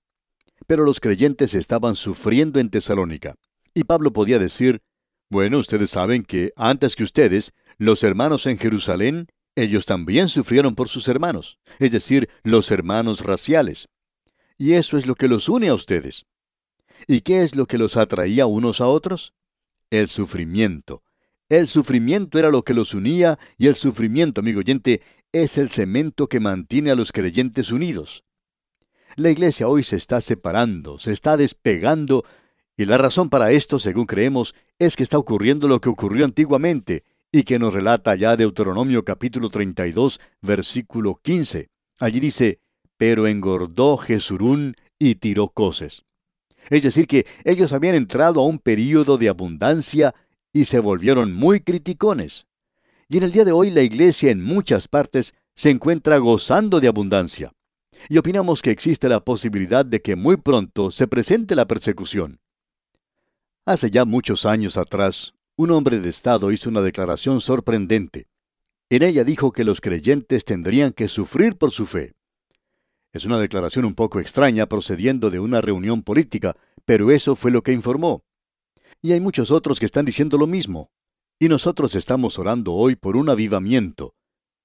Pero 0.66 0.84
los 0.84 0.98
creyentes 0.98 1.54
estaban 1.54 1.94
sufriendo 1.94 2.58
en 2.58 2.70
Tesalónica. 2.70 3.34
Y 3.74 3.84
Pablo 3.84 4.14
podía 4.14 4.38
decir, 4.38 4.80
bueno, 5.28 5.58
ustedes 5.58 5.90
saben 5.90 6.22
que 6.22 6.52
antes 6.56 6.96
que 6.96 7.04
ustedes, 7.04 7.52
los 7.76 8.02
hermanos 8.02 8.46
en 8.46 8.58
Jerusalén, 8.58 9.28
ellos 9.56 9.86
también 9.86 10.28
sufrieron 10.28 10.74
por 10.74 10.88
sus 10.88 11.08
hermanos, 11.08 11.58
es 11.78 11.90
decir, 11.90 12.28
los 12.42 12.70
hermanos 12.70 13.20
raciales. 13.20 13.88
Y 14.56 14.74
eso 14.74 14.96
es 14.96 15.06
lo 15.06 15.14
que 15.14 15.28
los 15.28 15.48
une 15.48 15.68
a 15.68 15.74
ustedes. 15.74 16.26
¿Y 17.06 17.22
qué 17.22 17.42
es 17.42 17.56
lo 17.56 17.66
que 17.66 17.78
los 17.78 17.96
atraía 17.96 18.46
unos 18.46 18.80
a 18.80 18.86
otros? 18.86 19.34
El 19.90 20.08
sufrimiento. 20.08 21.02
El 21.48 21.66
sufrimiento 21.66 22.38
era 22.38 22.50
lo 22.50 22.62
que 22.62 22.74
los 22.74 22.94
unía 22.94 23.38
y 23.58 23.66
el 23.66 23.74
sufrimiento, 23.74 24.40
amigo 24.40 24.60
oyente, 24.60 25.02
es 25.32 25.58
el 25.58 25.70
cemento 25.70 26.28
que 26.28 26.40
mantiene 26.40 26.90
a 26.90 26.94
los 26.94 27.10
creyentes 27.10 27.72
unidos. 27.72 28.24
La 29.16 29.30
iglesia 29.30 29.66
hoy 29.66 29.82
se 29.82 29.96
está 29.96 30.20
separando, 30.20 30.98
se 31.00 31.10
está 31.10 31.36
despegando, 31.36 32.24
y 32.76 32.84
la 32.84 32.98
razón 32.98 33.28
para 33.28 33.50
esto, 33.50 33.78
según 33.78 34.06
creemos, 34.06 34.54
es 34.78 34.96
que 34.96 35.02
está 35.02 35.18
ocurriendo 35.18 35.66
lo 35.66 35.80
que 35.80 35.88
ocurrió 35.88 36.24
antiguamente, 36.24 37.02
y 37.32 37.44
que 37.44 37.58
nos 37.58 37.72
relata 37.72 38.14
ya 38.14 38.36
Deuteronomio 38.36 39.04
capítulo 39.04 39.48
32, 39.48 40.20
versículo 40.42 41.20
15. 41.22 41.68
Allí 41.98 42.20
dice, 42.20 42.60
pero 42.96 43.26
engordó 43.26 43.96
Jesurún 43.96 44.74
y 44.98 45.16
tiró 45.16 45.48
coces. 45.48 46.04
Es 46.68 46.82
decir, 46.82 47.06
que 47.06 47.26
ellos 47.44 47.72
habían 47.72 47.94
entrado 47.94 48.40
a 48.40 48.46
un 48.46 48.58
período 48.58 49.16
de 49.16 49.28
abundancia 49.28 50.14
y 50.52 50.64
se 50.64 50.80
volvieron 50.80 51.32
muy 51.32 51.60
criticones. 51.60 52.46
Y 53.08 53.18
en 53.18 53.24
el 53.24 53.32
día 53.32 53.44
de 53.44 53.52
hoy 53.52 53.70
la 53.70 53.82
iglesia 53.82 54.30
en 54.30 54.42
muchas 54.42 54.88
partes 54.88 55.34
se 55.54 55.70
encuentra 55.70 56.18
gozando 56.18 56.80
de 56.80 56.88
abundancia. 56.88 57.52
Y 58.08 58.18
opinamos 58.18 58.62
que 58.62 58.70
existe 58.70 59.08
la 59.08 59.20
posibilidad 59.20 59.84
de 59.84 60.00
que 60.00 60.16
muy 60.16 60.36
pronto 60.36 60.90
se 60.90 61.06
presente 61.06 61.54
la 61.54 61.66
persecución. 61.66 62.40
Hace 63.66 63.90
ya 63.90 64.04
muchos 64.04 64.46
años 64.46 64.76
atrás, 64.76 65.34
un 65.62 65.72
hombre 65.72 66.00
de 66.00 66.08
Estado 66.08 66.52
hizo 66.52 66.70
una 66.70 66.80
declaración 66.80 67.42
sorprendente. 67.42 68.28
En 68.88 69.02
ella 69.02 69.24
dijo 69.24 69.52
que 69.52 69.62
los 69.62 69.82
creyentes 69.82 70.46
tendrían 70.46 70.94
que 70.94 71.06
sufrir 71.06 71.58
por 71.58 71.70
su 71.70 71.84
fe. 71.84 72.14
Es 73.12 73.26
una 73.26 73.38
declaración 73.38 73.84
un 73.84 73.94
poco 73.94 74.20
extraña 74.20 74.64
procediendo 74.64 75.28
de 75.28 75.38
una 75.38 75.60
reunión 75.60 76.02
política, 76.02 76.56
pero 76.86 77.10
eso 77.10 77.36
fue 77.36 77.50
lo 77.50 77.62
que 77.62 77.72
informó. 77.72 78.24
Y 79.02 79.12
hay 79.12 79.20
muchos 79.20 79.50
otros 79.50 79.78
que 79.78 79.84
están 79.84 80.06
diciendo 80.06 80.38
lo 80.38 80.46
mismo. 80.46 80.90
Y 81.38 81.50
nosotros 81.50 81.94
estamos 81.94 82.38
orando 82.38 82.72
hoy 82.72 82.96
por 82.96 83.14
un 83.18 83.28
avivamiento. 83.28 84.14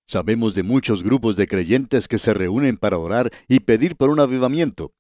Sabemos 0.07 0.55
de 0.55 0.63
muchos 0.63 1.03
grupos 1.03 1.35
de 1.35 1.47
creyentes 1.47 2.07
que 2.07 2.19
se 2.19 2.33
reúnen 2.33 2.77
para 2.77 2.99
orar 2.99 3.33
y 3.49 3.59
pedir 3.59 3.97
por 3.97 4.09
un 4.09 4.21
avivamiento. 4.21 4.93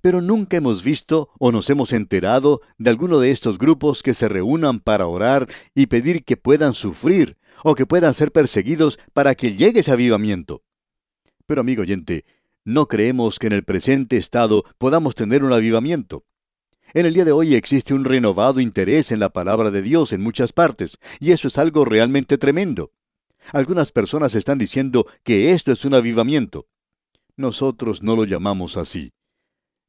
Pero 0.00 0.20
nunca 0.20 0.56
hemos 0.56 0.84
visto 0.84 1.30
o 1.38 1.52
nos 1.52 1.70
hemos 1.70 1.92
enterado 1.92 2.60
de 2.78 2.90
alguno 2.90 3.18
de 3.20 3.30
estos 3.30 3.58
grupos 3.58 4.02
que 4.02 4.14
se 4.14 4.28
reúnan 4.28 4.80
para 4.80 5.06
orar 5.06 5.48
y 5.74 5.86
pedir 5.86 6.24
que 6.24 6.36
puedan 6.36 6.74
sufrir 6.74 7.36
o 7.62 7.74
que 7.74 7.86
puedan 7.86 8.14
ser 8.14 8.32
perseguidos 8.32 8.98
para 9.12 9.34
que 9.34 9.56
llegue 9.56 9.80
ese 9.80 9.92
avivamiento. 9.92 10.62
Pero 11.46 11.60
amigo 11.60 11.82
oyente, 11.82 12.24
no 12.64 12.88
creemos 12.88 13.38
que 13.38 13.46
en 13.46 13.52
el 13.52 13.64
presente 13.64 14.16
estado 14.16 14.64
podamos 14.78 15.14
tener 15.14 15.44
un 15.44 15.52
avivamiento. 15.52 16.24
En 16.92 17.06
el 17.06 17.14
día 17.14 17.24
de 17.24 17.32
hoy 17.32 17.54
existe 17.54 17.94
un 17.94 18.04
renovado 18.04 18.60
interés 18.60 19.12
en 19.12 19.20
la 19.20 19.30
palabra 19.30 19.70
de 19.70 19.82
Dios 19.82 20.12
en 20.12 20.22
muchas 20.22 20.52
partes, 20.52 20.98
y 21.20 21.32
eso 21.32 21.48
es 21.48 21.58
algo 21.58 21.84
realmente 21.84 22.38
tremendo. 22.38 22.92
Algunas 23.52 23.92
personas 23.92 24.34
están 24.34 24.58
diciendo 24.58 25.06
que 25.22 25.52
esto 25.52 25.72
es 25.72 25.84
un 25.84 25.94
avivamiento. 25.94 26.66
Nosotros 27.36 28.02
no 28.02 28.16
lo 28.16 28.24
llamamos 28.24 28.76
así. 28.76 29.12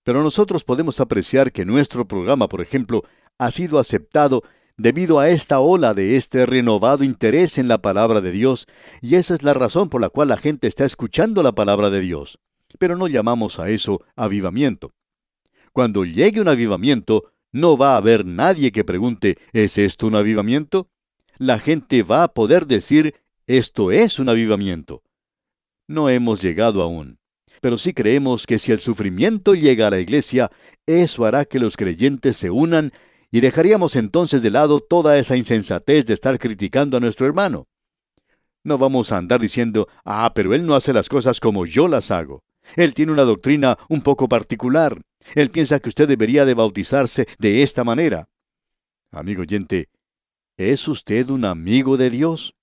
Pero 0.06 0.22
nosotros 0.22 0.64
podemos 0.64 1.00
apreciar 1.00 1.52
que 1.52 1.66
nuestro 1.66 2.08
programa, 2.08 2.48
por 2.48 2.62
ejemplo, 2.62 3.04
ha 3.40 3.50
sido 3.50 3.80
aceptado 3.80 4.44
debido 4.78 5.18
a 5.18 5.30
esta 5.30 5.60
ola 5.60 5.96
de 5.96 6.16
este 6.16 6.46
renovado 6.46 7.04
interés 7.04 7.58
en 7.58 7.68
la 7.68 7.82
palabra 7.82 8.22
de 8.22 8.32
Dios, 8.32 8.68
y 9.02 9.16
esa 9.16 9.34
es 9.34 9.42
la 9.42 9.56
razón 9.56 9.90
por 9.90 10.02
la 10.02 10.10
cual 10.10 10.28
la 10.28 10.38
gente 10.38 10.68
está 10.68 10.86
escuchando 10.86 11.42
la 11.42 11.54
palabra 11.54 11.90
de 11.90 12.02
Dios. 12.02 12.38
Pero 12.78 12.96
no 12.96 13.08
llamamos 13.08 13.58
a 13.58 13.72
eso 13.72 14.04
avivamiento. 14.16 14.94
Cuando 15.74 16.06
llegue 16.06 16.40
un 16.40 16.50
avivamiento, 16.50 17.32
no 17.52 17.76
va 17.76 17.96
a 17.96 17.98
haber 17.98 18.28
nadie 18.28 18.72
que 18.72 18.84
pregunte, 18.84 19.40
¿es 19.54 19.80
esto 19.80 20.06
un 20.06 20.16
avivamiento? 20.16 20.88
La 21.40 21.58
gente 21.58 22.04
va 22.04 22.22
a 22.22 22.28
poder 22.28 22.68
decir, 22.68 23.16
esto 23.48 23.92
es 23.92 24.20
un 24.20 24.30
avivamiento. 24.30 25.02
No 25.88 26.10
hemos 26.10 26.44
llegado 26.44 26.84
aún. 26.84 27.18
Pero 27.62 27.78
sí 27.78 27.94
creemos 27.94 28.46
que 28.46 28.60
si 28.60 28.72
el 28.72 28.80
sufrimiento 28.80 29.56
llega 29.56 29.88
a 29.88 29.92
la 29.92 30.00
iglesia, 30.00 30.52
eso 30.86 31.26
hará 31.26 31.46
que 31.46 31.60
los 31.60 31.78
creyentes 31.78 32.38
se 32.38 32.50
unan 32.50 32.92
y 33.32 33.42
dejaríamos 33.42 33.96
entonces 33.96 34.42
de 34.42 34.52
lado 34.52 34.80
toda 34.80 35.18
esa 35.18 35.36
insensatez 35.36 36.06
de 36.06 36.14
estar 36.14 36.40
criticando 36.40 36.98
a 36.98 37.00
nuestro 37.00 37.28
hermano. 37.28 37.68
No 38.64 38.78
vamos 38.78 39.12
a 39.12 39.18
andar 39.18 39.42
diciendo, 39.42 39.88
ah, 40.04 40.32
pero 40.34 40.54
él 40.54 40.66
no 40.66 40.76
hace 40.76 40.94
las 40.94 41.10
cosas 41.10 41.40
como 41.40 41.66
yo 41.66 41.88
las 41.88 42.12
hago. 42.12 42.44
Él 42.76 42.94
tiene 42.94 43.12
una 43.12 43.24
doctrina 43.24 43.78
un 43.90 44.02
poco 44.02 44.28
particular. 44.28 45.02
Él 45.36 45.52
piensa 45.52 45.80
que 45.80 45.90
usted 45.90 46.08
debería 46.08 46.46
de 46.46 46.54
bautizarse 46.54 47.28
de 47.38 47.62
esta 47.62 47.84
manera. 47.84 48.28
Amigo 49.12 49.44
oyente, 49.44 49.90
¿es 50.58 50.88
usted 50.88 51.30
un 51.30 51.46
amigo 51.46 51.98
de 51.98 52.10
Dios? 52.10 52.56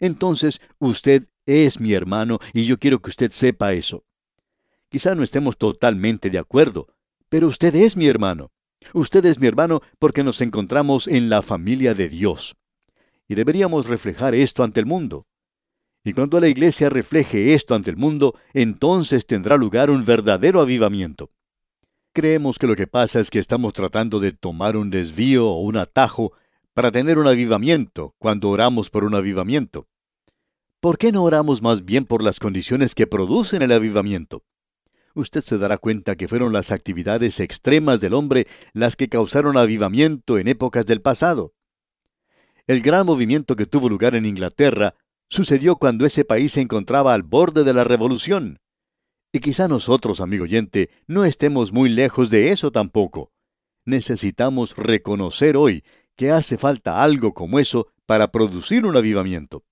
Entonces 0.00 0.60
usted 0.78 1.24
es 1.46 1.80
mi 1.80 1.92
hermano 1.92 2.38
y 2.52 2.64
yo 2.64 2.78
quiero 2.78 3.00
que 3.00 3.10
usted 3.10 3.32
sepa 3.32 3.72
eso. 3.72 4.04
Quizá 4.90 5.14
no 5.14 5.22
estemos 5.22 5.58
totalmente 5.58 6.30
de 6.30 6.38
acuerdo, 6.38 6.88
pero 7.28 7.46
usted 7.46 7.74
es 7.74 7.96
mi 7.96 8.06
hermano. 8.06 8.50
Usted 8.94 9.24
es 9.26 9.38
mi 9.38 9.46
hermano 9.46 9.82
porque 9.98 10.22
nos 10.22 10.40
encontramos 10.40 11.08
en 11.08 11.28
la 11.28 11.42
familia 11.42 11.94
de 11.94 12.08
Dios. 12.08 12.56
Y 13.28 13.34
deberíamos 13.34 13.86
reflejar 13.86 14.34
esto 14.34 14.62
ante 14.62 14.80
el 14.80 14.86
mundo. 14.86 15.26
Y 16.04 16.14
cuando 16.14 16.40
la 16.40 16.48
iglesia 16.48 16.88
refleje 16.88 17.52
esto 17.52 17.74
ante 17.74 17.90
el 17.90 17.98
mundo, 17.98 18.34
entonces 18.54 19.26
tendrá 19.26 19.58
lugar 19.58 19.90
un 19.90 20.04
verdadero 20.04 20.60
avivamiento. 20.60 21.30
Creemos 22.14 22.58
que 22.58 22.66
lo 22.66 22.76
que 22.76 22.86
pasa 22.86 23.20
es 23.20 23.30
que 23.30 23.38
estamos 23.38 23.74
tratando 23.74 24.18
de 24.18 24.32
tomar 24.32 24.76
un 24.76 24.90
desvío 24.90 25.48
o 25.48 25.60
un 25.60 25.76
atajo 25.76 26.32
para 26.72 26.90
tener 26.90 27.18
un 27.18 27.26
avivamiento 27.26 28.14
cuando 28.18 28.48
oramos 28.48 28.88
por 28.88 29.04
un 29.04 29.14
avivamiento. 29.14 29.86
¿Por 30.80 30.96
qué 30.96 31.12
no 31.12 31.24
oramos 31.24 31.60
más 31.60 31.84
bien 31.84 32.06
por 32.06 32.22
las 32.22 32.38
condiciones 32.40 32.94
que 32.94 33.06
producen 33.06 33.62
el 33.62 33.72
avivamiento? 33.72 34.44
Usted 35.14 35.40
se 35.40 35.58
dará 35.58 35.78
cuenta 35.78 36.16
que 36.16 36.28
fueron 36.28 36.52
las 36.52 36.70
actividades 36.70 37.40
extremas 37.40 38.00
del 38.00 38.14
hombre 38.14 38.46
las 38.72 38.96
que 38.96 39.08
causaron 39.08 39.56
avivamiento 39.56 40.38
en 40.38 40.48
épocas 40.48 40.86
del 40.86 41.00
pasado. 41.00 41.54
El 42.66 42.82
gran 42.82 43.06
movimiento 43.06 43.56
que 43.56 43.66
tuvo 43.66 43.88
lugar 43.88 44.14
en 44.14 44.26
Inglaterra 44.26 44.94
sucedió 45.28 45.76
cuando 45.76 46.06
ese 46.06 46.24
país 46.24 46.52
se 46.52 46.60
encontraba 46.60 47.14
al 47.14 47.22
borde 47.22 47.64
de 47.64 47.74
la 47.74 47.84
revolución. 47.84 48.60
Y 49.32 49.40
quizá 49.40 49.68
nosotros, 49.68 50.20
amigo 50.20 50.44
oyente, 50.44 50.90
no 51.06 51.24
estemos 51.24 51.72
muy 51.72 51.88
lejos 51.88 52.30
de 52.30 52.50
eso 52.50 52.70
tampoco. 52.70 53.32
Necesitamos 53.84 54.76
reconocer 54.76 55.56
hoy 55.56 55.84
que 56.16 56.30
hace 56.30 56.58
falta 56.58 57.02
algo 57.02 57.32
como 57.32 57.58
eso 57.58 57.88
para 58.06 58.32
producir 58.32 58.84
un 58.84 58.96
avivamiento. 58.96 59.64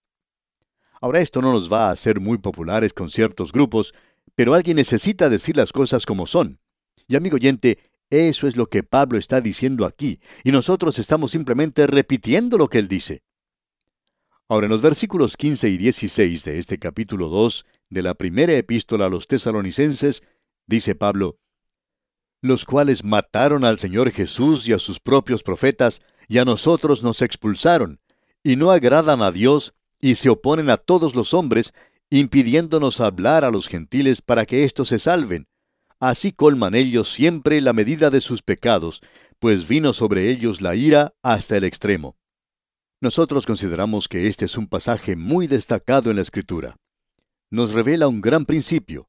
Ahora 1.00 1.20
esto 1.20 1.42
no 1.42 1.52
nos 1.52 1.70
va 1.72 1.88
a 1.88 1.90
hacer 1.90 2.20
muy 2.20 2.38
populares 2.38 2.92
con 2.92 3.10
ciertos 3.10 3.52
grupos, 3.52 3.94
pero 4.36 4.54
alguien 4.54 4.76
necesita 4.76 5.28
decir 5.28 5.56
las 5.56 5.72
cosas 5.72 6.06
como 6.06 6.26
son. 6.26 6.60
Y 7.08 7.16
amigo 7.16 7.36
oyente, 7.36 7.78
eso 8.10 8.46
es 8.46 8.56
lo 8.56 8.66
que 8.66 8.84
Pablo 8.84 9.18
está 9.18 9.40
diciendo 9.40 9.84
aquí, 9.84 10.20
y 10.44 10.52
nosotros 10.52 10.98
estamos 11.00 11.32
simplemente 11.32 11.86
repitiendo 11.88 12.56
lo 12.58 12.68
que 12.68 12.78
él 12.78 12.86
dice. 12.86 13.24
Ahora, 14.48 14.66
en 14.66 14.70
los 14.70 14.82
versículos 14.82 15.36
15 15.36 15.70
y 15.70 15.76
16 15.76 16.44
de 16.44 16.58
este 16.58 16.78
capítulo 16.78 17.28
2 17.28 17.66
de 17.90 18.02
la 18.02 18.14
primera 18.14 18.52
epístola 18.52 19.06
a 19.06 19.08
los 19.08 19.26
tesalonicenses, 19.26 20.22
dice 20.66 20.94
Pablo, 20.94 21.38
los 22.42 22.64
cuales 22.64 23.02
mataron 23.02 23.64
al 23.64 23.78
Señor 23.78 24.10
Jesús 24.12 24.68
y 24.68 24.72
a 24.72 24.78
sus 24.78 25.00
propios 25.00 25.42
profetas, 25.42 26.00
y 26.28 26.38
a 26.38 26.44
nosotros 26.44 27.02
nos 27.02 27.22
expulsaron, 27.22 28.00
y 28.44 28.54
no 28.54 28.70
agradan 28.70 29.22
a 29.22 29.32
Dios, 29.32 29.74
y 30.00 30.14
se 30.14 30.28
oponen 30.28 30.70
a 30.70 30.76
todos 30.76 31.16
los 31.16 31.34
hombres, 31.34 31.72
impidiéndonos 32.10 33.00
hablar 33.00 33.44
a 33.44 33.50
los 33.50 33.68
gentiles 33.68 34.22
para 34.22 34.46
que 34.46 34.64
éstos 34.64 34.88
se 34.88 34.98
salven. 34.98 35.48
Así 35.98 36.32
colman 36.32 36.74
ellos 36.74 37.10
siempre 37.10 37.60
la 37.60 37.72
medida 37.72 38.10
de 38.10 38.20
sus 38.20 38.42
pecados, 38.42 39.00
pues 39.38 39.66
vino 39.66 39.92
sobre 39.92 40.30
ellos 40.30 40.60
la 40.60 40.74
ira 40.74 41.14
hasta 41.22 41.56
el 41.56 41.64
extremo. 41.64 42.16
Nosotros 43.00 43.46
consideramos 43.46 44.08
que 44.08 44.26
este 44.26 44.44
es 44.44 44.56
un 44.56 44.68
pasaje 44.68 45.16
muy 45.16 45.46
destacado 45.46 46.10
en 46.10 46.16
la 46.16 46.22
Escritura. 46.22 46.76
Nos 47.50 47.72
revela 47.72 48.08
un 48.08 48.20
gran 48.20 48.46
principio. 48.46 49.08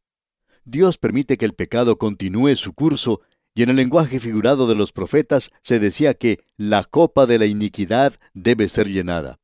Dios 0.66 0.98
permite 0.98 1.38
que 1.38 1.46
el 1.46 1.54
pecado 1.54 1.98
continúe 1.98 2.56
su 2.56 2.74
curso, 2.74 3.22
y 3.56 3.64
en 3.64 3.70
el 3.70 3.78
lenguaje 3.78 4.20
figurado 4.20 4.68
de 4.68 4.76
los 4.76 4.92
profetas 4.92 5.52
se 5.64 5.80
decía 5.80 6.14
que 6.14 6.44
la 6.58 6.84
copa 6.84 7.26
de 7.26 7.40
la 7.40 7.46
iniquidad 7.46 8.14
debe 8.34 8.68
ser 8.68 8.88
llenada. 8.88 9.40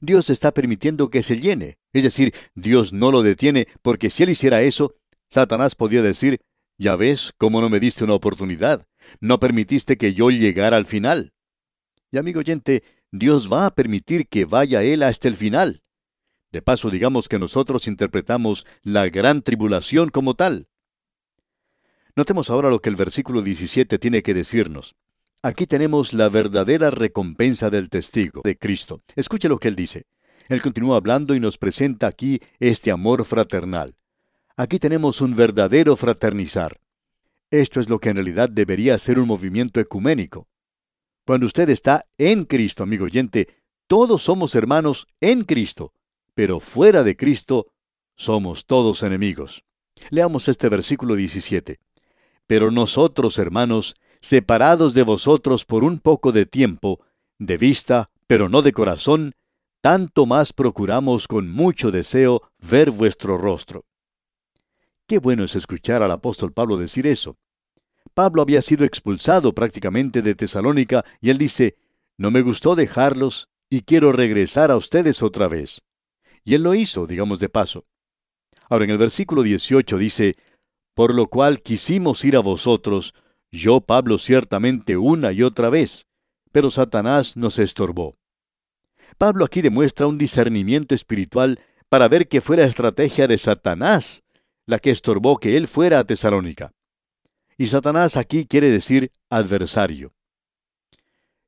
Dios 0.00 0.30
está 0.30 0.52
permitiendo 0.52 1.10
que 1.10 1.22
se 1.22 1.38
llene. 1.38 1.78
Es 1.92 2.02
decir, 2.02 2.34
Dios 2.54 2.92
no 2.92 3.10
lo 3.10 3.22
detiene 3.22 3.68
porque 3.82 4.10
si 4.10 4.22
él 4.22 4.30
hiciera 4.30 4.62
eso, 4.62 4.94
Satanás 5.30 5.74
podía 5.74 6.02
decir, 6.02 6.40
ya 6.78 6.96
ves 6.96 7.32
cómo 7.38 7.60
no 7.60 7.68
me 7.68 7.80
diste 7.80 8.04
una 8.04 8.14
oportunidad, 8.14 8.86
no 9.20 9.38
permitiste 9.38 9.96
que 9.96 10.14
yo 10.14 10.30
llegara 10.30 10.76
al 10.76 10.86
final. 10.86 11.32
Y 12.10 12.18
amigo 12.18 12.40
oyente, 12.40 12.82
Dios 13.10 13.52
va 13.52 13.66
a 13.66 13.74
permitir 13.74 14.28
que 14.28 14.44
vaya 14.44 14.82
él 14.82 15.02
hasta 15.02 15.28
el 15.28 15.36
final. 15.36 15.82
De 16.52 16.62
paso, 16.62 16.90
digamos 16.90 17.28
que 17.28 17.38
nosotros 17.38 17.88
interpretamos 17.88 18.66
la 18.82 19.08
gran 19.08 19.42
tribulación 19.42 20.10
como 20.10 20.34
tal. 20.34 20.68
Notemos 22.16 22.50
ahora 22.50 22.70
lo 22.70 22.80
que 22.80 22.90
el 22.90 22.96
versículo 22.96 23.42
17 23.42 23.98
tiene 23.98 24.22
que 24.22 24.34
decirnos. 24.34 24.94
Aquí 25.44 25.66
tenemos 25.66 26.14
la 26.14 26.30
verdadera 26.30 26.90
recompensa 26.90 27.68
del 27.68 27.90
testigo 27.90 28.40
de 28.42 28.56
Cristo. 28.56 29.02
Escuche 29.14 29.46
lo 29.46 29.58
que 29.58 29.68
él 29.68 29.76
dice. 29.76 30.06
Él 30.48 30.62
continúa 30.62 30.96
hablando 30.96 31.34
y 31.34 31.38
nos 31.38 31.58
presenta 31.58 32.06
aquí 32.06 32.40
este 32.60 32.90
amor 32.90 33.26
fraternal. 33.26 33.94
Aquí 34.56 34.78
tenemos 34.78 35.20
un 35.20 35.36
verdadero 35.36 35.96
fraternizar. 35.96 36.80
Esto 37.50 37.80
es 37.80 37.90
lo 37.90 37.98
que 37.98 38.08
en 38.08 38.16
realidad 38.16 38.48
debería 38.48 38.98
ser 38.98 39.18
un 39.18 39.28
movimiento 39.28 39.80
ecuménico. 39.80 40.48
Cuando 41.26 41.44
usted 41.44 41.68
está 41.68 42.06
en 42.16 42.46
Cristo, 42.46 42.82
amigo 42.82 43.04
oyente, 43.04 43.48
todos 43.86 44.22
somos 44.22 44.54
hermanos 44.54 45.08
en 45.20 45.44
Cristo, 45.44 45.92
pero 46.32 46.58
fuera 46.58 47.02
de 47.02 47.18
Cristo 47.18 47.66
somos 48.16 48.64
todos 48.64 49.02
enemigos. 49.02 49.62
Leamos 50.08 50.48
este 50.48 50.70
versículo 50.70 51.16
17. 51.16 51.80
Pero 52.46 52.70
nosotros, 52.70 53.38
hermanos, 53.38 53.94
separados 54.24 54.94
de 54.94 55.02
vosotros 55.02 55.66
por 55.66 55.84
un 55.84 55.98
poco 55.98 56.32
de 56.32 56.46
tiempo, 56.46 56.98
de 57.38 57.58
vista, 57.58 58.10
pero 58.26 58.48
no 58.48 58.62
de 58.62 58.72
corazón, 58.72 59.34
tanto 59.82 60.24
más 60.24 60.54
procuramos 60.54 61.28
con 61.28 61.50
mucho 61.50 61.90
deseo 61.90 62.40
ver 62.58 62.90
vuestro 62.90 63.36
rostro. 63.36 63.84
Qué 65.06 65.18
bueno 65.18 65.44
es 65.44 65.54
escuchar 65.56 66.02
al 66.02 66.10
apóstol 66.10 66.54
Pablo 66.54 66.78
decir 66.78 67.06
eso. 67.06 67.36
Pablo 68.14 68.40
había 68.40 68.62
sido 68.62 68.86
expulsado 68.86 69.54
prácticamente 69.54 70.22
de 70.22 70.34
Tesalónica 70.34 71.04
y 71.20 71.28
él 71.28 71.36
dice, 71.36 71.76
no 72.16 72.30
me 72.30 72.40
gustó 72.40 72.76
dejarlos 72.76 73.50
y 73.68 73.82
quiero 73.82 74.10
regresar 74.10 74.70
a 74.70 74.76
ustedes 74.76 75.22
otra 75.22 75.48
vez. 75.48 75.82
Y 76.44 76.54
él 76.54 76.62
lo 76.62 76.74
hizo, 76.74 77.06
digamos 77.06 77.40
de 77.40 77.50
paso. 77.50 77.84
Ahora 78.70 78.86
en 78.86 78.90
el 78.90 78.98
versículo 78.98 79.42
18 79.42 79.98
dice, 79.98 80.34
por 80.94 81.14
lo 81.14 81.26
cual 81.26 81.60
quisimos 81.60 82.24
ir 82.24 82.36
a 82.36 82.40
vosotros, 82.40 83.12
yo, 83.54 83.80
Pablo, 83.80 84.18
ciertamente 84.18 84.96
una 84.96 85.32
y 85.32 85.42
otra 85.42 85.70
vez, 85.70 86.06
pero 86.52 86.70
Satanás 86.70 87.36
nos 87.36 87.58
estorbó. 87.58 88.16
Pablo 89.18 89.44
aquí 89.44 89.62
demuestra 89.62 90.06
un 90.06 90.18
discernimiento 90.18 90.94
espiritual 90.94 91.60
para 91.88 92.08
ver 92.08 92.28
que 92.28 92.40
fue 92.40 92.56
la 92.56 92.64
estrategia 92.64 93.26
de 93.28 93.38
Satanás 93.38 94.24
la 94.66 94.78
que 94.78 94.90
estorbó 94.90 95.38
que 95.38 95.56
él 95.56 95.68
fuera 95.68 95.98
a 95.98 96.04
Tesalónica. 96.04 96.72
Y 97.56 97.66
Satanás 97.66 98.16
aquí 98.16 98.46
quiere 98.46 98.70
decir 98.70 99.12
adversario. 99.30 100.14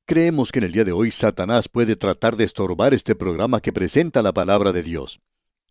Creemos 0.05 0.53
que 0.53 0.61
en 0.61 0.67
el 0.67 0.73
día 0.73 0.85
de 0.85 0.93
hoy 0.93 1.11
Satanás 1.11 1.69
puede 1.69 1.97
tratar 1.97 2.37
de 2.37 2.45
estorbar 2.45 2.95
este 2.95 3.17
programa 3.17 3.61
que 3.61 3.73
presenta 3.73 4.23
la 4.23 4.33
palabra 4.33 4.73
de 4.73 4.83
Dios. 4.83 5.21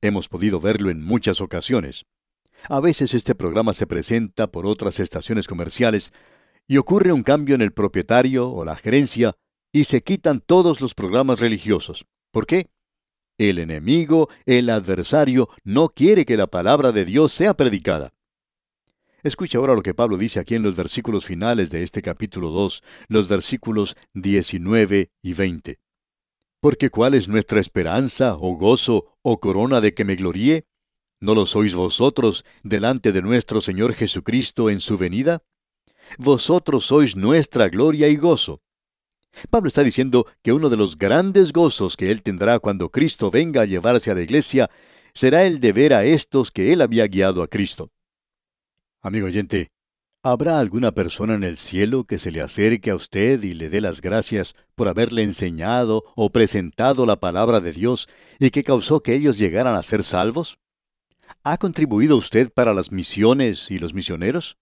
Hemos 0.02 0.28
podido 0.28 0.60
verlo 0.60 0.90
en 0.90 1.02
muchas 1.02 1.40
ocasiones. 1.40 2.06
A 2.70 2.80
veces 2.80 3.14
este 3.14 3.36
programa 3.36 3.74
se 3.74 3.88
presenta 3.88 4.48
por 4.48 4.66
otras 4.66 5.00
estaciones 5.00 5.48
comerciales 5.48 6.14
y 6.68 6.78
ocurre 6.78 7.12
un 7.12 7.24
cambio 7.24 7.56
en 7.56 7.62
el 7.62 7.74
propietario 7.74 8.50
o 8.50 8.66
la 8.66 8.76
gerencia 8.76 9.36
y 9.72 9.84
se 9.84 10.02
quitan 10.02 10.40
todos 10.40 10.82
los 10.82 10.94
programas 10.94 11.40
religiosos. 11.40 12.06
¿Por 12.32 12.48
qué? 12.48 12.70
El 13.38 13.60
enemigo, 13.60 14.30
el 14.46 14.70
adversario, 14.70 15.50
no 15.64 15.90
quiere 15.90 16.26
que 16.26 16.38
la 16.38 16.48
palabra 16.48 16.92
de 16.92 17.06
Dios 17.06 17.34
sea 17.34 17.54
predicada. 17.56 18.14
Escucha 19.24 19.58
ahora 19.58 19.74
lo 19.74 19.82
que 19.82 19.94
Pablo 19.94 20.18
dice 20.18 20.40
aquí 20.40 20.56
en 20.56 20.64
los 20.64 20.76
versículos 20.76 21.26
finales 21.26 21.72
de 21.72 21.84
este 21.84 22.02
capítulo 22.02 22.52
2, 22.52 22.84
los 23.08 23.28
versículos 23.28 23.98
19 24.14 25.12
y 25.22 25.34
20. 25.34 25.80
Porque 26.62 26.90
cuál 26.90 27.16
es 27.16 27.28
nuestra 27.28 27.60
esperanza, 27.60 28.36
o 28.36 28.56
gozo, 28.56 29.18
o 29.22 29.40
corona 29.40 29.82
de 29.82 29.94
que 29.94 30.06
me 30.06 30.16
gloríe? 30.16 30.66
¿No 31.26 31.34
lo 31.34 31.48
sois 31.48 31.74
vosotros 31.74 32.46
delante 32.62 33.12
de 33.12 33.24
nuestro 33.24 33.60
Señor 33.60 33.96
Jesucristo 33.96 34.70
en 34.70 34.80
su 34.80 34.96
venida? 34.96 35.42
Vosotros 36.20 36.86
sois 36.86 37.16
nuestra 37.16 37.68
gloria 37.68 38.08
y 38.10 38.16
gozo. 38.16 38.62
Pablo 39.50 39.70
está 39.70 39.82
diciendo 39.82 40.28
que 40.44 40.54
uno 40.54 40.70
de 40.70 40.78
los 40.78 41.00
grandes 41.00 41.52
gozos 41.52 41.98
que 41.98 42.12
él 42.12 42.22
tendrá 42.22 42.60
cuando 42.60 42.92
Cristo 42.92 43.32
venga 43.32 43.62
a 43.62 43.66
llevarse 43.66 44.12
a 44.12 44.14
la 44.14 44.22
iglesia 44.22 44.70
será 45.16 45.48
el 45.48 45.60
de 45.60 45.72
ver 45.74 45.96
a 45.96 46.06
estos 46.06 46.52
que 46.52 46.72
él 46.72 46.84
había 46.84 47.08
guiado 47.08 47.42
a 47.42 47.48
Cristo. 47.48 47.90
Amigo 49.02 49.26
oyente, 49.26 49.72
¿habrá 50.22 50.60
alguna 50.60 50.92
persona 50.92 51.34
en 51.34 51.44
el 51.44 51.58
cielo 51.58 52.04
que 52.04 52.20
se 52.20 52.30
le 52.30 52.42
acerque 52.42 52.92
a 52.92 52.96
usted 52.96 53.42
y 53.42 53.56
le 53.56 53.70
dé 53.70 53.82
las 53.82 54.00
gracias 54.00 54.56
por 54.76 54.88
haberle 54.88 55.24
enseñado 55.24 56.04
o 56.16 56.30
presentado 56.30 57.08
la 57.08 57.20
palabra 57.20 57.62
de 57.62 57.72
Dios 57.72 58.08
y 58.38 58.52
que 58.52 58.64
causó 58.64 59.02
que 59.02 59.16
ellos 59.16 59.40
llegaran 59.40 59.76
a 59.76 59.82
ser 59.82 60.04
salvos? 60.04 60.60
¿Ha 61.44 61.58
contribuido 61.58 62.18
usted 62.18 62.52
para 62.52 62.74
las 62.74 62.92
misiones 62.92 63.70
y 63.72 63.80
los 63.80 63.94
misioneros? 63.94 64.58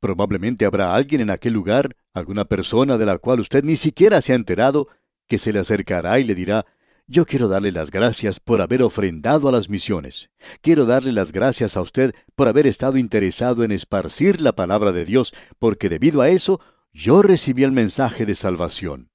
Probablemente 0.00 0.64
habrá 0.64 0.94
alguien 0.94 1.20
en 1.20 1.30
aquel 1.30 1.52
lugar, 1.52 1.96
alguna 2.14 2.44
persona 2.44 2.98
de 2.98 3.06
la 3.06 3.18
cual 3.18 3.40
usted 3.40 3.64
ni 3.64 3.76
siquiera 3.76 4.20
se 4.20 4.32
ha 4.32 4.36
enterado, 4.36 4.88
que 5.26 5.38
se 5.38 5.52
le 5.52 5.58
acercará 5.58 6.20
y 6.20 6.24
le 6.24 6.34
dirá, 6.34 6.66
yo 7.06 7.24
quiero 7.24 7.48
darle 7.48 7.72
las 7.72 7.90
gracias 7.90 8.38
por 8.38 8.60
haber 8.60 8.82
ofrendado 8.82 9.48
a 9.48 9.52
las 9.52 9.70
misiones. 9.70 10.30
Quiero 10.60 10.84
darle 10.84 11.12
las 11.12 11.32
gracias 11.32 11.76
a 11.76 11.80
usted 11.80 12.14
por 12.36 12.48
haber 12.48 12.66
estado 12.66 12.98
interesado 12.98 13.64
en 13.64 13.72
esparcir 13.72 14.40
la 14.40 14.54
palabra 14.54 14.92
de 14.92 15.06
Dios, 15.06 15.32
porque 15.58 15.88
debido 15.88 16.20
a 16.20 16.28
eso 16.28 16.60
yo 16.92 17.22
recibí 17.22 17.64
el 17.64 17.72
mensaje 17.72 18.26
de 18.26 18.34
salvación. 18.34 19.10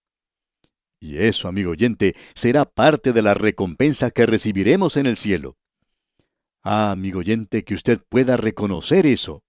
Y 0.99 1.17
eso, 1.17 1.47
amigo 1.47 1.71
oyente, 1.71 2.15
será 2.33 2.65
parte 2.65 3.13
de 3.13 3.21
la 3.21 3.35
recompensa 3.35 4.09
que 4.09 4.25
recibiremos 4.25 4.97
en 4.97 5.05
el 5.05 5.17
cielo. 5.17 5.57
Ah, 6.65 6.91
amigo 6.91 7.19
oyente, 7.19 7.65
que 7.65 7.73
usted 7.73 7.99
pueda 8.07 8.37
reconocer 8.37 9.05
eso. 9.05 9.43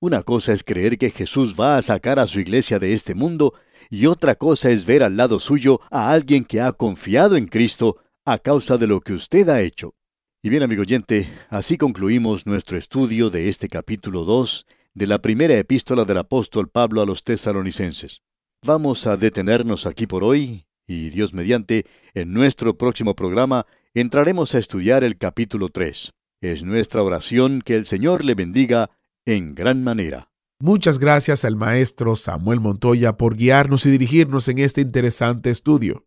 Una 0.00 0.22
cosa 0.22 0.54
es 0.54 0.64
creer 0.64 0.96
que 0.96 1.10
Jesús 1.10 1.54
va 1.60 1.76
a 1.76 1.82
sacar 1.82 2.18
a 2.18 2.26
su 2.26 2.40
iglesia 2.40 2.78
de 2.78 2.94
este 2.94 3.14
mundo 3.14 3.52
y 3.90 4.06
otra 4.06 4.34
cosa 4.34 4.70
es 4.70 4.86
ver 4.86 5.02
al 5.02 5.18
lado 5.18 5.38
suyo 5.40 5.80
a 5.90 6.10
alguien 6.10 6.46
que 6.46 6.62
ha 6.62 6.72
confiado 6.72 7.36
en 7.36 7.48
Cristo 7.48 7.98
a 8.24 8.38
causa 8.38 8.78
de 8.78 8.86
lo 8.86 9.02
que 9.02 9.12
usted 9.12 9.46
ha 9.50 9.60
hecho. 9.60 9.94
Y 10.42 10.48
bien, 10.48 10.62
amigo 10.62 10.82
oyente, 10.82 11.28
así 11.50 11.76
concluimos 11.76 12.46
nuestro 12.46 12.78
estudio 12.78 13.28
de 13.28 13.50
este 13.50 13.68
capítulo 13.68 14.24
2 14.24 14.64
de 14.94 15.06
la 15.06 15.20
primera 15.20 15.58
epístola 15.58 16.06
del 16.06 16.18
apóstol 16.18 16.70
Pablo 16.70 17.02
a 17.02 17.06
los 17.06 17.24
tesalonicenses. 17.24 18.22
Vamos 18.64 19.06
a 19.06 19.18
detenernos 19.18 19.84
aquí 19.84 20.06
por 20.06 20.24
hoy 20.24 20.64
y 20.86 21.10
Dios 21.10 21.34
mediante, 21.34 21.84
en 22.14 22.32
nuestro 22.32 22.78
próximo 22.78 23.14
programa 23.14 23.66
entraremos 23.92 24.54
a 24.54 24.58
estudiar 24.58 25.04
el 25.04 25.18
capítulo 25.18 25.68
3. 25.68 26.12
Es 26.40 26.62
nuestra 26.62 27.02
oración 27.02 27.62
que 27.62 27.76
el 27.76 27.86
Señor 27.86 28.24
le 28.24 28.34
bendiga 28.34 28.90
en 29.24 29.54
gran 29.54 29.82
manera. 29.82 30.30
Muchas 30.58 30.98
gracias 30.98 31.44
al 31.44 31.56
maestro 31.56 32.16
Samuel 32.16 32.60
Montoya 32.60 33.16
por 33.16 33.36
guiarnos 33.36 33.86
y 33.86 33.90
dirigirnos 33.90 34.48
en 34.48 34.58
este 34.58 34.80
interesante 34.80 35.50
estudio. 35.50 36.06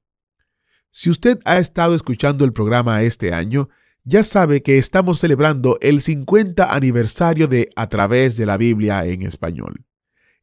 Si 0.91 1.09
usted 1.09 1.39
ha 1.45 1.57
estado 1.57 1.95
escuchando 1.95 2.45
el 2.45 2.53
programa 2.53 3.03
este 3.03 3.33
año, 3.33 3.69
ya 4.03 4.23
sabe 4.23 4.63
que 4.63 4.77
estamos 4.77 5.19
celebrando 5.19 5.77
el 5.81 6.01
50 6.01 6.73
aniversario 6.73 7.47
de 7.47 7.69
A 7.75 7.89
través 7.89 8.37
de 8.37 8.45
la 8.45 8.57
Biblia 8.57 9.05
en 9.05 9.21
español. 9.21 9.85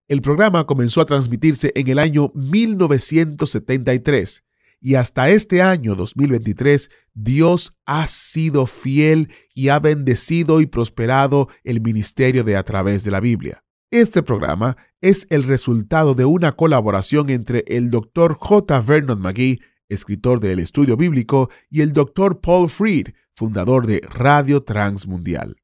El 0.06 0.20
programa 0.20 0.66
comenzó 0.66 1.00
a 1.00 1.06
transmitirse 1.06 1.72
en 1.74 1.88
el 1.88 1.98
año 1.98 2.30
1973 2.34 4.44
y 4.84 4.96
hasta 4.96 5.30
este 5.30 5.62
año 5.62 5.94
2023 5.94 6.90
Dios 7.14 7.74
ha 7.86 8.06
sido 8.06 8.66
fiel 8.66 9.32
y 9.54 9.70
ha 9.70 9.78
bendecido 9.78 10.60
y 10.60 10.66
prosperado 10.66 11.48
el 11.64 11.80
ministerio 11.80 12.44
de 12.44 12.58
a 12.58 12.64
través 12.64 13.02
de 13.02 13.10
la 13.10 13.20
Biblia. 13.20 13.64
Este 13.90 14.22
programa 14.22 14.76
es 15.00 15.26
el 15.30 15.44
resultado 15.44 16.12
de 16.12 16.26
una 16.26 16.52
colaboración 16.52 17.30
entre 17.30 17.64
el 17.66 17.90
Dr. 17.90 18.34
J. 18.34 18.78
Vernon 18.82 19.22
McGee, 19.22 19.58
escritor 19.88 20.38
del 20.38 20.58
Estudio 20.58 20.98
Bíblico, 20.98 21.48
y 21.70 21.80
el 21.80 21.94
Dr. 21.94 22.42
Paul 22.42 22.68
Freed, 22.68 23.14
fundador 23.34 23.86
de 23.86 24.02
Radio 24.06 24.64
Transmundial. 24.64 25.56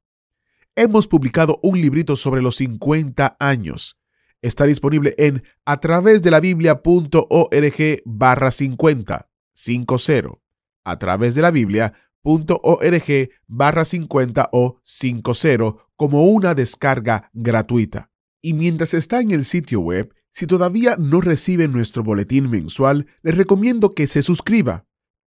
Hemos 0.75 1.07
publicado 1.07 1.59
un 1.61 1.79
librito 1.79 2.15
sobre 2.15 2.41
los 2.41 2.55
50 2.55 3.37
años 3.39 4.00
está 4.41 4.65
disponible 4.65 5.13
en 5.17 5.43
a 5.65 5.79
través 5.79 6.21
de 6.21 6.31
la 6.31 6.39
biblia.org 6.39 8.01
barra 8.05 8.51
50, 8.51 9.29
50, 9.53 10.39
a 10.83 10.99
través 10.99 11.35
de 11.35 11.41
la 11.41 11.51
biblia.org 11.51 13.29
barra 13.47 13.85
50 13.85 14.49
o 14.51 14.79
50 14.83 15.75
como 15.95 16.25
una 16.25 16.55
descarga 16.55 17.29
gratuita. 17.33 18.09
Y 18.41 18.53
mientras 18.53 18.93
está 18.93 19.21
en 19.21 19.31
el 19.31 19.45
sitio 19.45 19.81
web, 19.81 20.11
si 20.31 20.47
todavía 20.47 20.95
no 20.97 21.21
recibe 21.21 21.67
nuestro 21.67 22.03
boletín 22.03 22.49
mensual, 22.49 23.05
les 23.21 23.37
recomiendo 23.37 23.93
que 23.93 24.07
se 24.07 24.23
suscriba 24.23 24.85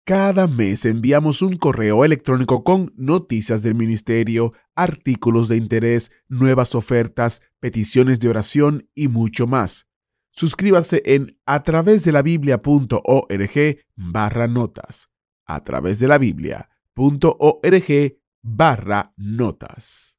cada 0.09 0.47
mes 0.47 0.85
enviamos 0.85 1.43
un 1.43 1.55
correo 1.55 2.03
electrónico 2.03 2.63
con 2.63 2.91
noticias 2.97 3.61
del 3.61 3.75
ministerio, 3.75 4.51
artículos 4.73 5.49
de 5.49 5.57
interés, 5.57 6.11
nuevas 6.27 6.73
ofertas, 6.73 7.43
peticiones 7.59 8.19
de 8.19 8.27
oración 8.27 8.89
y 8.95 9.07
mucho 9.07 9.45
más. 9.45 9.85
Suscríbase 10.31 11.03
en 11.05 11.37
a 11.45 11.61
través 11.61 12.03
de 12.05 12.11
la 12.11 12.23
biblia.org 12.23 13.77
barra 13.95 14.47
notas. 14.47 15.11
A 15.45 15.63
través 15.63 15.99
de 15.99 16.07
la 16.07 16.17
biblia.org 16.17 17.87
barra 18.41 19.13
notas. 19.15 20.18